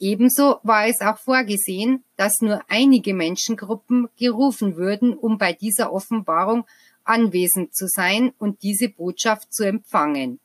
Ebenso 0.01 0.59
war 0.63 0.87
es 0.87 1.01
auch 1.01 1.17
vorgesehen, 1.17 2.05
dass 2.15 2.41
nur 2.41 2.61
einige 2.69 3.13
Menschengruppen 3.13 4.07
gerufen 4.17 4.77
würden, 4.77 5.13
um 5.13 5.37
bei 5.37 5.51
dieser 5.51 5.91
Offenbarung 5.91 6.65
anwesend 7.03 7.75
zu 7.75 7.87
sein 7.87 8.31
und 8.39 8.63
diese 8.63 8.87
Botschaft 8.87 9.53
zu 9.53 9.65
empfangen. 9.65 10.39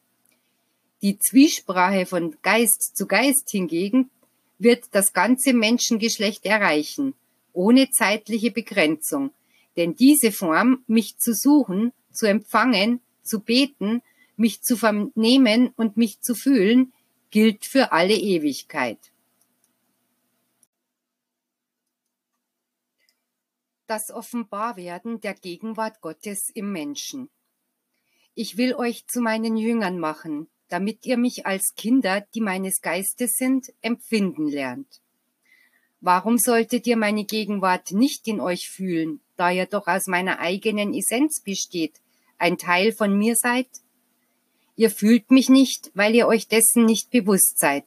Die 1.05 1.19
Zwiesprache 1.19 2.07
von 2.07 2.35
Geist 2.41 2.97
zu 2.97 3.07
Geist 3.07 3.51
hingegen 3.51 4.11
wird 4.59 4.87
das 4.93 5.13
ganze 5.13 5.53
Menschengeschlecht 5.53 6.47
erreichen, 6.47 7.13
ohne 7.53 7.91
zeitliche 7.91 8.51
Begrenzung, 8.51 9.31
denn 9.77 9.95
diese 9.95 10.33
Form, 10.33 10.83
mich 10.87 11.19
zu 11.19 11.35
suchen, 11.35 11.93
zu 12.11 12.25
empfangen, 12.25 13.03
zu 13.23 13.41
beten, 13.41 14.01
mich 14.39 14.63
zu 14.63 14.79
vernehmen 14.79 15.75
und 15.77 15.99
mich 15.99 16.23
zu 16.23 16.35
fühlen, 16.35 16.95
gilt 17.31 17.67
für 17.67 17.93
alle 17.93 18.15
Ewigkeit. 18.15 18.99
das 23.87 24.11
Offenbarwerden 24.11 25.21
der 25.21 25.35
Gegenwart 25.35 26.01
Gottes 26.01 26.49
im 26.55 26.73
Menschen. 26.73 27.29
Ich 28.35 28.57
will 28.57 28.75
euch 28.75 29.07
zu 29.07 29.21
meinen 29.21 29.59
Jüngern 29.59 29.99
machen, 29.99 30.49
damit 30.75 31.07
ihr 31.07 31.17
mich 31.17 31.47
als 31.47 31.77
Kinder, 31.77 32.27
die 32.35 32.41
meines 32.41 32.81
Geistes 32.81 33.37
sind, 33.37 33.73
empfinden 33.81 34.49
lernt. 34.49 35.01
Warum 36.01 36.37
solltet 36.37 36.89
ihr 36.89 36.97
meine 36.97 37.25
Gegenwart 37.25 37.93
nicht 37.93 38.27
in 38.27 38.41
euch 38.41 38.69
fühlen, 38.69 39.21
da 39.37 39.53
ihr 39.53 39.67
doch 39.67 39.87
aus 39.87 40.09
meiner 40.09 40.41
eigenen 40.41 40.93
Essenz 40.93 41.41
besteht, 41.41 41.93
ein 42.39 42.59
Teil 42.59 42.91
von 42.91 43.17
mir 43.17 43.37
seid? 43.37 43.69
Ihr 44.75 44.91
fühlt 44.91 45.31
mich 45.31 45.49
nicht, 45.49 45.93
weil 45.95 46.13
ihr 46.17 46.27
euch 46.27 46.49
dessen 46.49 46.87
nicht 46.87 47.13
bewusst 47.13 47.61
seid, 47.61 47.85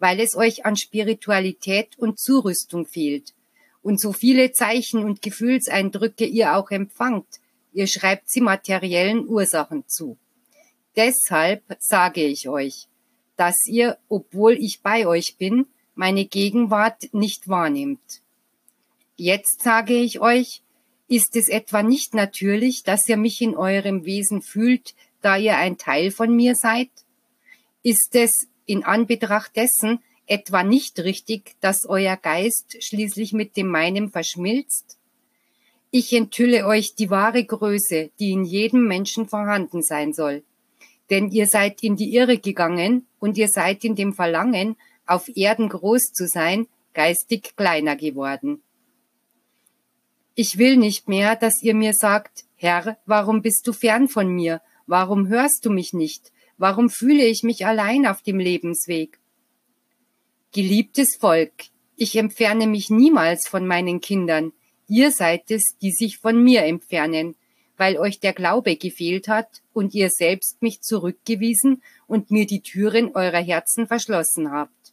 weil 0.00 0.18
es 0.18 0.34
euch 0.34 0.66
an 0.66 0.74
Spiritualität 0.74 1.96
und 2.00 2.18
Zurüstung 2.18 2.84
fehlt, 2.84 3.32
und 3.80 4.00
so 4.00 4.12
viele 4.12 4.50
Zeichen 4.50 5.04
und 5.04 5.22
Gefühlseindrücke 5.22 6.24
ihr 6.24 6.56
auch 6.56 6.72
empfangt, 6.72 7.28
ihr 7.72 7.86
schreibt 7.86 8.28
sie 8.28 8.40
materiellen 8.40 9.28
Ursachen 9.28 9.84
zu. 9.86 10.18
Deshalb 10.96 11.62
sage 11.80 12.22
ich 12.22 12.48
euch, 12.48 12.86
dass 13.36 13.56
ihr, 13.66 13.98
obwohl 14.08 14.52
ich 14.52 14.80
bei 14.82 15.06
euch 15.06 15.36
bin, 15.36 15.66
meine 15.94 16.24
Gegenwart 16.24 17.12
nicht 17.12 17.48
wahrnehmt. 17.48 18.22
Jetzt 19.16 19.62
sage 19.62 19.94
ich 19.94 20.20
euch, 20.20 20.62
ist 21.08 21.36
es 21.36 21.48
etwa 21.48 21.82
nicht 21.82 22.14
natürlich, 22.14 22.82
dass 22.82 23.08
ihr 23.08 23.16
mich 23.16 23.40
in 23.40 23.56
eurem 23.56 24.04
Wesen 24.04 24.42
fühlt, 24.42 24.94
da 25.20 25.36
ihr 25.36 25.56
ein 25.56 25.78
Teil 25.78 26.10
von 26.10 26.34
mir 26.34 26.54
seid? 26.54 26.90
Ist 27.82 28.14
es 28.14 28.48
in 28.66 28.84
Anbetracht 28.84 29.56
dessen, 29.56 30.00
etwa 30.26 30.62
nicht 30.62 30.98
richtig, 31.00 31.54
dass 31.60 31.86
euer 31.86 32.16
Geist 32.16 32.76
schließlich 32.82 33.32
mit 33.32 33.56
dem 33.56 33.68
meinem 33.68 34.10
verschmilzt? 34.10 34.96
Ich 35.90 36.12
enthülle 36.12 36.66
euch 36.66 36.94
die 36.94 37.10
wahre 37.10 37.44
Größe, 37.44 38.10
die 38.18 38.32
in 38.32 38.44
jedem 38.44 38.88
Menschen 38.88 39.28
vorhanden 39.28 39.82
sein 39.82 40.12
soll. 40.12 40.42
Denn 41.10 41.30
ihr 41.30 41.46
seid 41.46 41.82
in 41.82 41.96
die 41.96 42.14
Irre 42.14 42.38
gegangen 42.38 43.06
und 43.18 43.36
ihr 43.36 43.48
seid 43.48 43.84
in 43.84 43.94
dem 43.94 44.14
Verlangen, 44.14 44.76
auf 45.06 45.28
Erden 45.34 45.68
groß 45.68 46.12
zu 46.12 46.26
sein, 46.26 46.66
geistig 46.94 47.56
kleiner 47.56 47.96
geworden. 47.96 48.62
Ich 50.34 50.58
will 50.58 50.76
nicht 50.76 51.08
mehr, 51.08 51.36
dass 51.36 51.62
ihr 51.62 51.74
mir 51.74 51.92
sagt, 51.92 52.44
Herr, 52.56 52.98
warum 53.06 53.42
bist 53.42 53.66
du 53.66 53.72
fern 53.72 54.08
von 54.08 54.28
mir? 54.28 54.62
Warum 54.86 55.28
hörst 55.28 55.64
du 55.64 55.70
mich 55.70 55.92
nicht? 55.92 56.32
Warum 56.56 56.88
fühle 56.88 57.24
ich 57.24 57.42
mich 57.42 57.66
allein 57.66 58.06
auf 58.06 58.22
dem 58.22 58.38
Lebensweg? 58.38 59.18
Geliebtes 60.52 61.16
Volk, 61.16 61.52
ich 61.96 62.16
entferne 62.16 62.66
mich 62.66 62.90
niemals 62.90 63.48
von 63.48 63.66
meinen 63.66 64.00
Kindern. 64.00 64.52
Ihr 64.88 65.10
seid 65.10 65.50
es, 65.50 65.76
die 65.82 65.92
sich 65.92 66.18
von 66.18 66.42
mir 66.42 66.64
entfernen, 66.64 67.36
weil 67.76 67.96
euch 67.98 68.20
der 68.20 68.32
Glaube 68.32 68.76
gefehlt 68.76 69.28
hat 69.28 69.62
und 69.72 69.94
ihr 69.94 70.10
selbst 70.10 70.62
mich 70.62 70.80
zurückgewiesen 70.80 71.82
und 72.06 72.30
mir 72.30 72.46
die 72.46 72.60
Türen 72.60 73.14
eurer 73.14 73.42
Herzen 73.42 73.86
verschlossen 73.86 74.50
habt. 74.50 74.92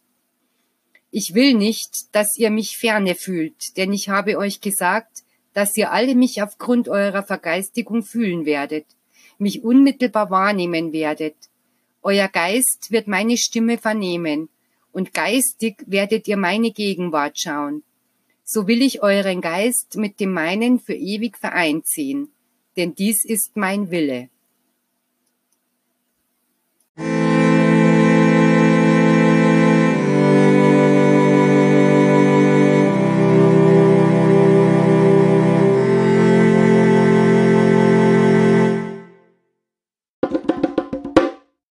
Ich 1.10 1.34
will 1.34 1.54
nicht, 1.54 2.14
dass 2.14 2.36
ihr 2.36 2.50
mich 2.50 2.78
ferne 2.78 3.14
fühlt, 3.14 3.76
denn 3.76 3.92
ich 3.92 4.08
habe 4.08 4.38
euch 4.38 4.60
gesagt, 4.60 5.22
dass 5.52 5.76
ihr 5.76 5.92
alle 5.92 6.14
mich 6.14 6.42
aufgrund 6.42 6.88
eurer 6.88 7.22
Vergeistigung 7.22 8.02
fühlen 8.02 8.46
werdet, 8.46 8.86
mich 9.38 9.62
unmittelbar 9.62 10.30
wahrnehmen 10.30 10.92
werdet. 10.92 11.36
Euer 12.02 12.28
Geist 12.28 12.90
wird 12.90 13.08
meine 13.08 13.36
Stimme 13.36 13.78
vernehmen, 13.78 14.48
und 14.92 15.14
geistig 15.14 15.76
werdet 15.86 16.28
ihr 16.28 16.36
meine 16.36 16.70
Gegenwart 16.70 17.38
schauen. 17.38 17.82
So 18.44 18.66
will 18.66 18.82
ich 18.82 19.02
euren 19.02 19.40
Geist 19.40 19.96
mit 19.96 20.20
dem 20.20 20.32
meinen 20.32 20.78
für 20.78 20.94
ewig 20.94 21.38
vereint 21.38 21.86
sehen, 21.86 22.28
denn 22.76 22.94
dies 22.94 23.24
ist 23.24 23.56
mein 23.56 23.90
Wille. 23.90 24.28